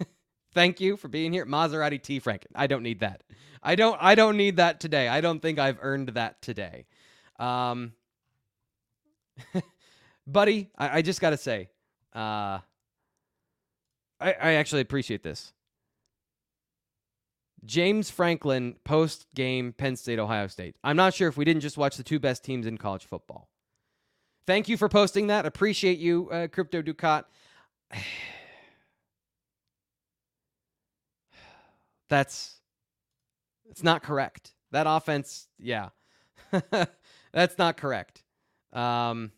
[0.54, 1.44] thank you for being here.
[1.44, 2.20] Maserati T.
[2.20, 2.46] Franken.
[2.54, 3.22] I don't need that.
[3.62, 3.98] I don't.
[4.00, 5.08] I don't need that today.
[5.08, 6.86] I don't think I've earned that today.
[7.38, 7.92] Um,
[10.26, 11.70] buddy, I, I just got to say,
[12.16, 12.60] uh,
[14.18, 15.52] I, I actually appreciate this.
[17.64, 20.76] James Franklin post game Penn State Ohio State.
[20.82, 23.48] I'm not sure if we didn't just watch the two best teams in college football.
[24.46, 25.44] Thank you for posting that.
[25.44, 27.26] Appreciate you, uh, Crypto Ducat.
[32.08, 32.60] That's
[33.68, 34.54] it's not correct.
[34.70, 35.88] That offense, yeah,
[37.32, 38.22] that's not correct.
[38.72, 39.32] Um,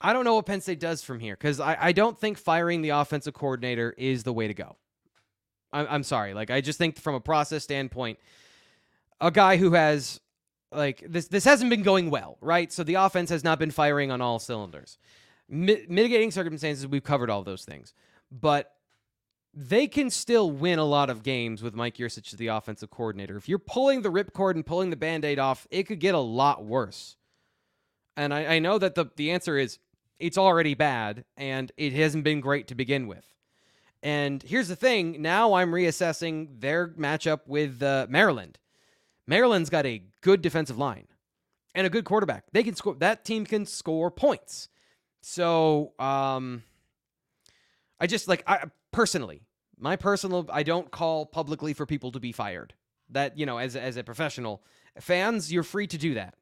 [0.00, 2.82] I don't know what Penn State does from here because I, I don't think firing
[2.82, 4.76] the offensive coordinator is the way to go.
[5.72, 6.34] I'm, I'm sorry.
[6.34, 8.18] Like, I just think from a process standpoint,
[9.20, 10.20] a guy who has,
[10.70, 12.72] like, this, this hasn't been going well, right?
[12.72, 14.98] So the offense has not been firing on all cylinders.
[15.48, 17.92] Mi- mitigating circumstances, we've covered all those things.
[18.30, 18.72] But
[19.52, 23.36] they can still win a lot of games with Mike Yurcich as the offensive coordinator.
[23.36, 26.20] If you're pulling the ripcord and pulling the band aid off, it could get a
[26.20, 27.16] lot worse.
[28.16, 29.78] And I, I know that the, the answer is
[30.18, 33.24] it's already bad and it hasn't been great to begin with.
[34.02, 38.58] And here's the thing now I'm reassessing their matchup with uh, Maryland.
[39.26, 41.06] Maryland's got a good defensive line
[41.74, 42.44] and a good quarterback.
[42.52, 44.68] They can score, that team can score points.
[45.20, 46.62] So, um,
[48.00, 49.42] I just like, I personally,
[49.78, 52.74] my personal, I don't call publicly for people to be fired.
[53.10, 54.62] That, you know, as, as a professional,
[55.00, 56.34] fans, you're free to do that.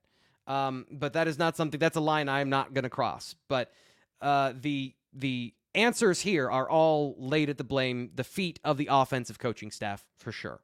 [0.47, 1.81] Um, but that is not something.
[1.81, 3.35] That's a line I'm not going to cross.
[3.49, 3.73] But
[4.21, 8.89] uh, the the answers here are all laid at the blame, the feet of the
[8.91, 10.61] offensive coaching staff for sure.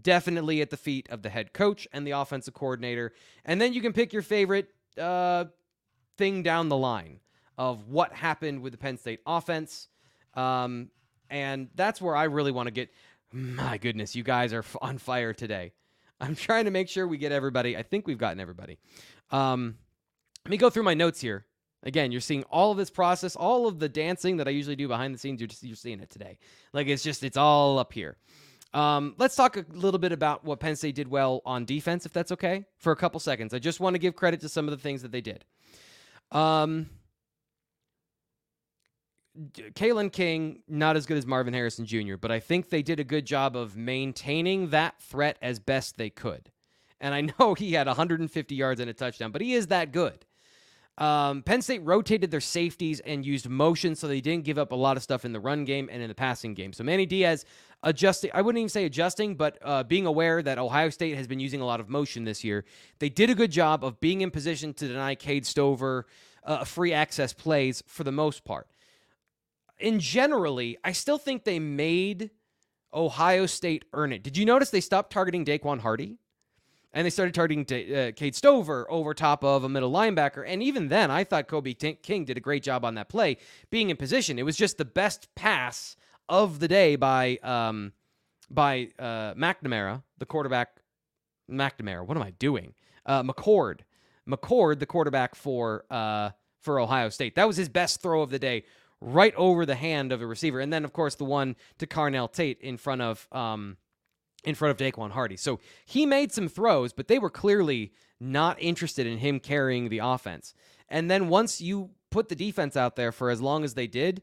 [0.00, 3.12] Definitely at the feet of the head coach and the offensive coordinator.
[3.44, 5.46] And then you can pick your favorite uh,
[6.16, 7.20] thing down the line
[7.56, 9.88] of what happened with the Penn State offense.
[10.34, 10.90] Um,
[11.30, 12.90] and that's where I really want to get.
[13.32, 15.72] My goodness, you guys are on fire today.
[16.20, 17.76] I'm trying to make sure we get everybody.
[17.76, 18.78] I think we've gotten everybody.
[19.30, 19.76] Um,
[20.44, 21.44] let me go through my notes here.
[21.84, 24.88] Again, you're seeing all of this process, all of the dancing that I usually do
[24.88, 25.40] behind the scenes.
[25.40, 26.38] You're just you're seeing it today.
[26.72, 28.16] Like it's just it's all up here.
[28.74, 32.12] Um, let's talk a little bit about what Penn State did well on defense, if
[32.12, 33.54] that's okay, for a couple seconds.
[33.54, 35.44] I just want to give credit to some of the things that they did.
[36.32, 36.90] Um,
[39.54, 43.04] Kalen King, not as good as Marvin Harrison Jr., but I think they did a
[43.04, 46.50] good job of maintaining that threat as best they could.
[47.00, 50.24] And I know he had 150 yards and a touchdown, but he is that good.
[50.98, 54.74] Um, Penn State rotated their safeties and used motion so they didn't give up a
[54.74, 56.72] lot of stuff in the run game and in the passing game.
[56.72, 57.44] So Manny Diaz
[57.84, 61.38] adjusting, I wouldn't even say adjusting, but uh, being aware that Ohio State has been
[61.38, 62.64] using a lot of motion this year.
[62.98, 66.06] They did a good job of being in position to deny Cade Stover
[66.42, 68.66] uh, free access plays for the most part.
[69.78, 72.30] In generally, I still think they made
[72.92, 74.24] Ohio State earn it.
[74.24, 76.18] Did you notice they stopped targeting Daequan Hardy?
[76.98, 77.62] And they started targeting
[77.94, 80.42] uh, Cade Stover over top of a middle linebacker.
[80.44, 83.36] And even then, I thought Kobe King did a great job on that play,
[83.70, 84.36] being in position.
[84.36, 85.94] It was just the best pass
[86.28, 87.92] of the day by um,
[88.50, 90.80] by uh, McNamara, the quarterback.
[91.48, 92.74] McNamara, what am I doing?
[93.06, 93.82] Uh, McCord,
[94.28, 96.30] McCord, the quarterback for uh,
[96.62, 97.36] for Ohio State.
[97.36, 98.64] That was his best throw of the day,
[99.00, 100.58] right over the hand of a receiver.
[100.58, 103.28] And then, of course, the one to Carnell Tate in front of.
[103.30, 103.76] Um,
[104.44, 105.36] in front of Daequan Hardy.
[105.36, 109.98] So he made some throws, but they were clearly not interested in him carrying the
[109.98, 110.54] offense.
[110.88, 114.22] And then once you put the defense out there for as long as they did,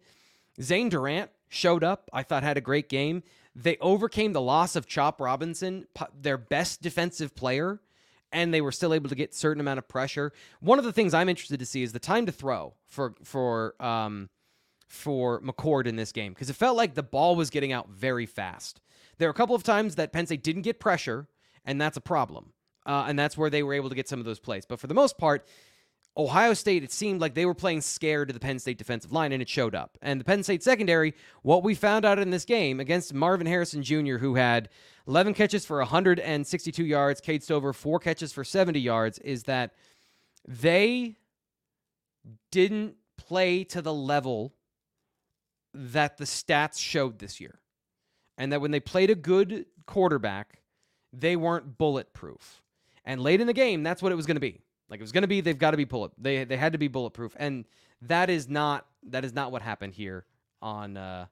[0.62, 2.10] Zane Durant showed up.
[2.14, 3.24] I thought had a great game.
[3.56, 5.88] They overcame the loss of Chop Robinson,
[6.20, 7.80] their best defensive player,
[8.32, 10.34] and they were still able to get certain amount of pressure.
[10.60, 13.82] One of the things I'm interested to see is the time to throw for for
[13.82, 14.30] um,
[14.88, 18.26] for McCord in this game because it felt like the ball was getting out very
[18.26, 18.82] fast.
[19.18, 21.28] There are a couple of times that Penn State didn't get pressure,
[21.64, 22.54] and that's a problem.
[22.86, 24.66] Uh, and that's where they were able to get some of those plays.
[24.66, 25.48] But for the most part,
[26.18, 29.32] Ohio State, it seemed like they were playing scared to the Penn State defensive line,
[29.32, 29.98] and it showed up.
[30.02, 33.84] And the Penn State secondary, what we found out in this game against Marvin Harrison
[33.84, 34.70] Jr., who had
[35.08, 39.74] 11 catches for 162 yards, Cade Stover, four catches for 70 yards, is that
[40.48, 41.18] they
[42.52, 44.54] didn't play to the level
[45.74, 47.60] that the stats showed this year
[48.38, 50.62] and that when they played a good quarterback,
[51.14, 52.62] they weren't bulletproof.
[53.06, 54.62] And late in the game, that's what it was going to be.
[54.90, 56.12] Like it was going to be, they've got to be bullet.
[56.18, 57.66] They they had to be bulletproof, and
[58.04, 60.26] that is not that is not what happened here
[60.62, 61.26] on uh,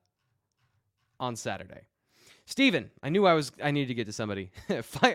[1.20, 1.82] on Saturday.
[2.46, 4.52] Steven, I knew I was I needed to get to somebody.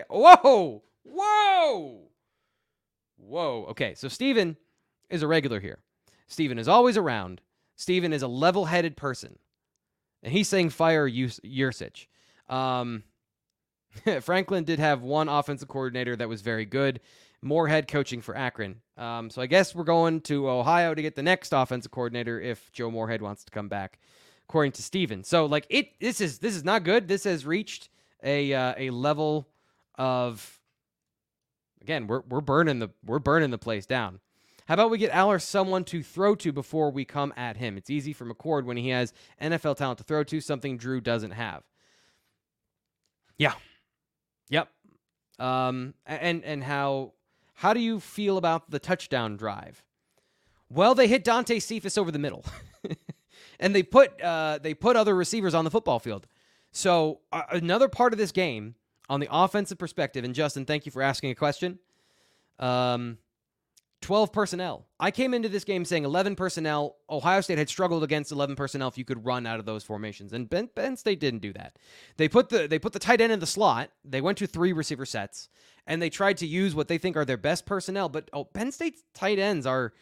[0.09, 0.83] Whoa!
[1.03, 1.99] Whoa!
[3.17, 3.65] Whoa.
[3.69, 4.55] Okay, so Steven
[5.09, 5.79] is a regular here.
[6.27, 7.41] Steven is always around.
[7.75, 9.37] Steven is a level-headed person.
[10.23, 12.07] And he's saying fire Yurcich.
[12.49, 13.03] Um,
[14.21, 16.99] Franklin did have one offensive coordinator that was very good.
[17.41, 18.81] Moorhead coaching for Akron.
[18.97, 22.71] Um, so I guess we're going to Ohio to get the next offensive coordinator if
[22.73, 23.99] Joe Moorhead wants to come back,
[24.47, 25.23] according to Steven.
[25.23, 27.07] So like it, this is this is not good.
[27.07, 27.89] This has reached
[28.23, 29.47] a uh, a level
[29.95, 30.59] of
[31.81, 34.19] again we're we're burning the we're burning the place down.
[34.69, 37.75] How about we get Allar someone to throw to before we come at him?
[37.75, 41.31] It's easy for McCord when he has NFL talent to throw to, something Drew doesn't
[41.31, 41.63] have.
[43.39, 43.53] Yeah.
[44.49, 44.69] Yep.
[45.39, 47.13] Um, and and how
[47.55, 49.83] how do you feel about the touchdown drive?
[50.69, 52.45] Well, they hit Dante Cephas over the middle,
[53.59, 56.27] and they put uh, they put other receivers on the football field.
[56.73, 58.75] So uh, another part of this game
[59.09, 61.79] on the offensive perspective, and Justin, thank you for asking a question.
[62.59, 63.17] Um,
[64.01, 64.87] 12 personnel.
[64.99, 66.97] I came into this game saying 11 personnel.
[67.09, 70.33] Ohio State had struggled against 11 personnel if you could run out of those formations,
[70.33, 71.77] and Ben, ben State didn't do that.
[72.17, 73.91] They put the they put the tight end in the slot.
[74.05, 75.49] They went to three receiver sets,
[75.85, 78.09] and they tried to use what they think are their best personnel.
[78.09, 79.93] But oh, Penn State's tight ends are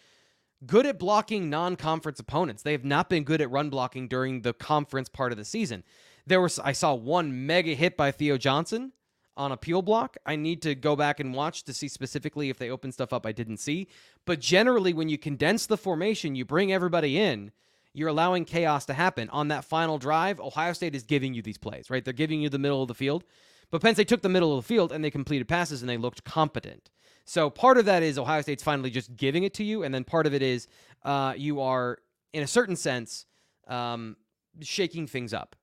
[0.66, 2.64] good at blocking non-conference opponents.
[2.64, 5.84] They have not been good at run blocking during the conference part of the season.
[6.26, 8.94] There was I saw one mega hit by Theo Johnson
[9.38, 10.18] on appeal block.
[10.26, 13.26] I need to go back and watch to see specifically if they open stuff up
[13.26, 13.88] I didn't see.
[14.26, 17.52] But generally, when you condense the formation, you bring everybody in,
[17.94, 19.30] you're allowing chaos to happen.
[19.30, 22.04] On that final drive, Ohio State is giving you these plays, right?
[22.04, 23.24] They're giving you the middle of the field.
[23.70, 25.98] But Penn State took the middle of the field and they completed passes and they
[25.98, 26.90] looked competent.
[27.26, 29.84] So part of that is Ohio State's finally just giving it to you.
[29.84, 30.68] And then part of it is
[31.04, 32.00] uh, you are,
[32.32, 33.26] in a certain sense,
[33.68, 34.16] um,
[34.62, 35.56] shaking things up.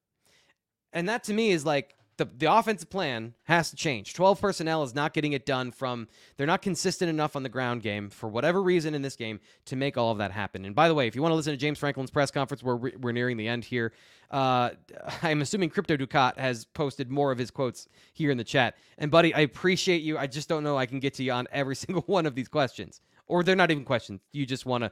[0.92, 4.14] And that to me is like, the, the offensive plan has to change.
[4.14, 7.82] 12 personnel is not getting it done from, they're not consistent enough on the ground
[7.82, 10.64] game for whatever reason in this game to make all of that happen.
[10.64, 12.76] And by the way, if you want to listen to James Franklin's press conference, we're,
[12.76, 13.92] we're nearing the end here.
[14.30, 14.70] Uh,
[15.22, 18.76] I'm assuming Crypto Ducat has posted more of his quotes here in the chat.
[18.98, 20.16] And buddy, I appreciate you.
[20.18, 22.48] I just don't know I can get to you on every single one of these
[22.48, 23.00] questions.
[23.26, 24.20] Or they're not even questions.
[24.32, 24.90] You just want to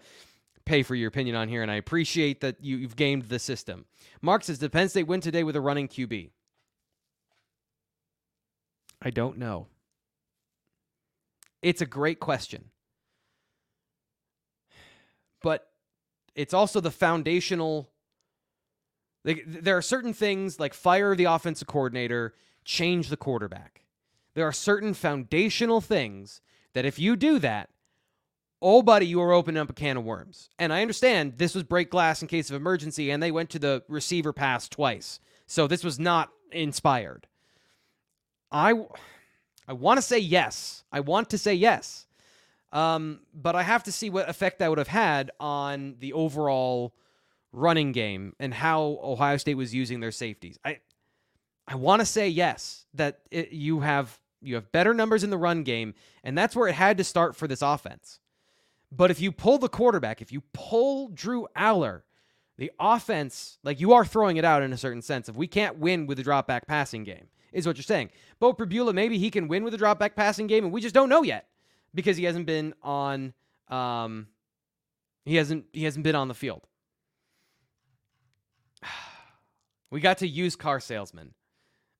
[0.64, 3.84] pay for your opinion on here, and I appreciate that you, have gamed the system.
[4.20, 6.30] Mark says, Did Penn State win today with a running QB?
[9.03, 9.66] I don't know.
[11.61, 12.70] It's a great question.
[15.42, 15.68] But
[16.34, 17.92] it's also the foundational
[19.24, 22.34] like, there are certain things like fire the offensive coordinator,
[22.64, 23.82] change the quarterback.
[24.34, 26.40] There are certain foundational things
[26.74, 27.68] that if you do that,
[28.61, 30.48] oh, buddy, you are opening up a can of worms.
[30.59, 33.59] And I understand this was break glass in case of emergency, and they went to
[33.59, 35.20] the receiver pass twice.
[35.46, 37.26] So this was not inspired.
[38.53, 38.74] I,
[39.66, 40.84] I want to say yes.
[40.92, 42.07] I want to say yes.
[42.72, 46.94] Um, but I have to see what effect that would have had on the overall
[47.53, 50.59] running game and how Ohio State was using their safeties.
[50.64, 50.78] I,
[51.66, 55.38] I want to say yes that it, you have you have better numbers in the
[55.38, 55.94] run game,
[56.24, 58.18] and that's where it had to start for this offense.
[58.90, 62.03] But if you pull the quarterback, if you pull Drew Allar,
[62.59, 65.78] the offense, like you are throwing it out in a certain sense If we can't
[65.78, 68.11] win with the drop back passing game, is what you're saying.
[68.38, 70.94] Beau Pribula, maybe he can win with a drop back passing game, and we just
[70.94, 71.48] don't know yet
[71.94, 73.32] because he hasn't been on
[73.68, 74.26] um
[75.24, 76.66] he hasn't he hasn't been on the field.
[79.90, 81.34] We got to use car salesman.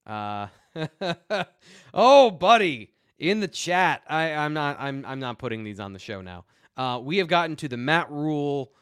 [0.07, 0.47] Uh,
[1.93, 4.03] oh, buddy, in the chat.
[4.09, 4.79] I, I'm not.
[4.81, 5.05] I'm.
[5.07, 6.47] I'm not putting these on the show now.
[6.77, 8.73] Uh, we have gotten to the Matt Rhule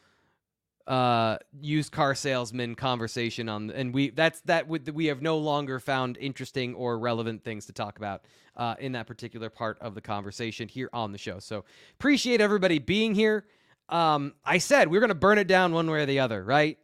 [0.91, 5.79] uh used car salesman conversation on and we that's that would we have no longer
[5.79, 8.25] found interesting or relevant things to talk about
[8.57, 11.39] uh in that particular part of the conversation here on the show.
[11.39, 11.63] So
[11.97, 13.45] appreciate everybody being here.
[13.87, 16.77] Um i said we going to burn it down one way or the other right?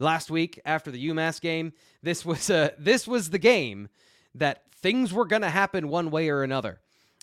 [0.00, 2.48] Last week after the umass game this was
[2.80, 3.88] this was the game
[4.34, 6.80] that things were to happen one way or another.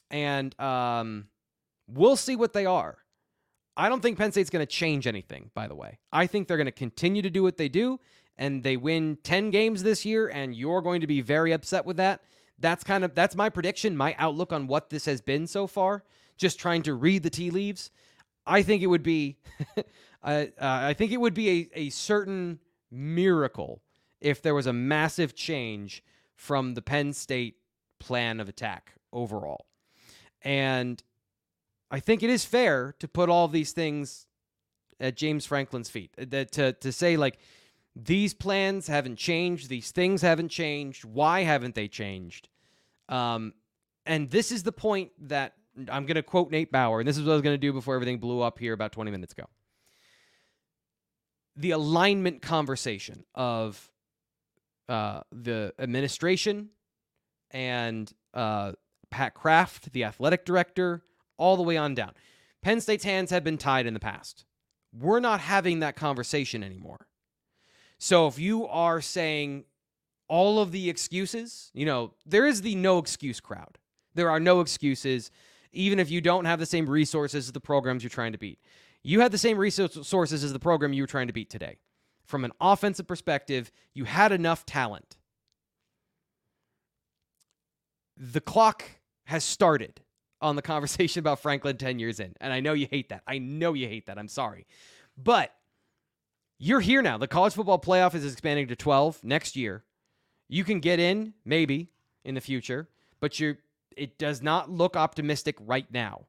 [0.09, 1.27] And um
[1.85, 2.97] we'll see what they are
[3.80, 5.99] I don't think Penn State's going to change anything, by the way.
[6.11, 8.01] I think they're going to continue to do what they do,
[8.38, 11.95] and they win 10 games this year, and you're going to be very upset with
[11.95, 12.21] that.
[12.59, 16.03] That's kind of that's my prediction, my outlook on what this has been so far.
[16.36, 17.89] Just trying to read the tea leaves.
[18.45, 19.38] I think it would be,
[20.23, 22.59] uh, I think it would be a, a certain
[22.91, 23.82] miracle
[24.19, 26.03] if there was a massive change
[26.36, 27.55] from the Penn State
[27.97, 29.67] plan of attack overall.
[30.41, 31.01] And
[31.91, 34.27] I think it is fair to put all these things
[34.99, 36.11] at James Franklin's feet.
[36.19, 37.39] Uh, that to to say like
[37.95, 41.03] these plans haven't changed, these things haven't changed.
[41.05, 42.49] Why haven't they changed?
[43.07, 43.53] Um,
[44.05, 45.53] and this is the point that
[45.89, 47.73] I'm going to quote Nate Bauer, and this is what I was going to do
[47.73, 49.45] before everything blew up here about 20 minutes ago.
[51.55, 53.91] The alignment conversation of
[54.87, 56.69] uh, the administration
[57.51, 58.73] and uh,
[59.09, 61.03] Pat Kraft, the athletic director,
[61.39, 62.11] all the way on down.
[62.61, 64.45] Penn State's hands have been tied in the past.
[64.93, 67.07] We're not having that conversation anymore.
[67.97, 69.65] So if you are saying
[70.27, 73.77] all of the excuses, you know, there is the no excuse crowd.
[74.13, 75.31] There are no excuses,
[75.71, 78.59] even if you don't have the same resources as the programs you're trying to beat.
[79.03, 81.77] You had the same resources as the program you were trying to beat today.
[82.25, 85.17] From an offensive perspective, you had enough talent.
[88.17, 88.83] The clock
[89.25, 90.01] has started
[90.41, 92.33] on the conversation about Franklin 10 years in.
[92.41, 93.23] And I know you hate that.
[93.27, 94.17] I know you hate that.
[94.17, 94.65] I'm sorry.
[95.17, 95.53] But
[96.57, 97.17] you're here now.
[97.17, 99.83] The college football playoff is expanding to 12 next year.
[100.47, 101.89] You can get in maybe
[102.23, 103.57] in the future, but you
[103.95, 106.25] it does not look optimistic right now.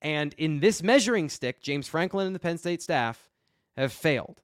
[0.00, 3.30] And in this measuring stick, James Franklin and the Penn State staff
[3.76, 4.40] have failed.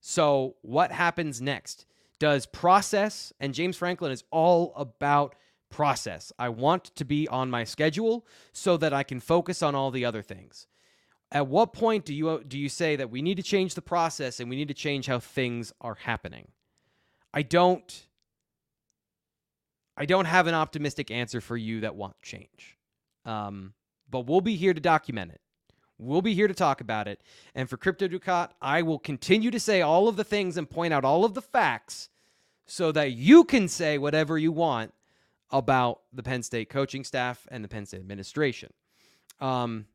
[0.00, 1.86] So, what happens next?
[2.20, 5.34] Does process, and James Franklin is all about
[5.74, 6.32] process.
[6.38, 10.04] I want to be on my schedule so that I can focus on all the
[10.04, 10.68] other things.
[11.32, 14.38] At what point do you do you say that we need to change the process
[14.38, 16.46] and we need to change how things are happening?
[17.32, 18.06] I don't
[19.96, 22.78] I don't have an optimistic answer for you that won't change.
[23.24, 23.74] Um,
[24.08, 25.40] but we'll be here to document it.
[25.98, 27.20] We'll be here to talk about it.
[27.52, 30.94] And for Crypto Ducat, I will continue to say all of the things and point
[30.94, 32.10] out all of the facts
[32.64, 34.94] so that you can say whatever you want
[35.54, 38.72] about the Penn State coaching staff and the Penn State administration.
[39.40, 39.86] Um,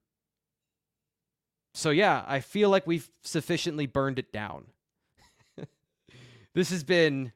[1.74, 4.68] so, yeah, I feel like we've sufficiently burned it down.
[6.55, 7.34] this has been,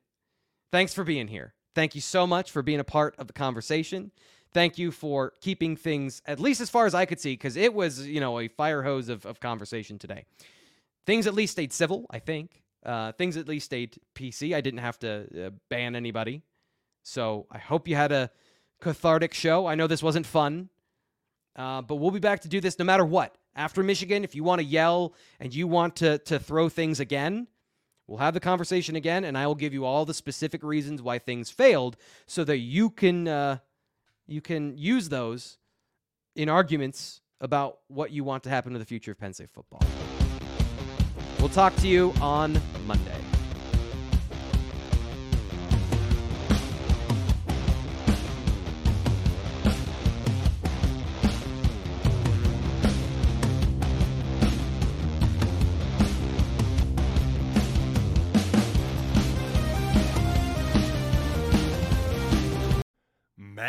[0.71, 1.53] thanks for being here.
[1.75, 4.11] Thank you so much for being a part of the conversation.
[4.53, 7.73] Thank you for keeping things, at least as far as I could see, because it
[7.73, 10.25] was, you know, a fire hose of, of conversation today.
[11.05, 12.61] Things at least stayed civil, I think.
[12.85, 14.55] Uh, things at least stayed PC.
[14.55, 16.43] I didn't have to uh, ban anybody.
[17.03, 18.31] So I hope you had a
[18.81, 19.67] cathartic show.
[19.67, 20.69] I know this wasn't fun,
[21.55, 23.37] uh, but we'll be back to do this no matter what.
[23.55, 27.47] After Michigan, if you want to yell and you want to to throw things again,
[28.07, 31.19] we'll have the conversation again, and I will give you all the specific reasons why
[31.19, 31.95] things failed,
[32.25, 33.57] so that you can uh,
[34.25, 35.59] you can use those
[36.35, 39.81] in arguments about what you want to happen to the future of Penn State football.
[41.39, 43.19] We'll talk to you on Monday.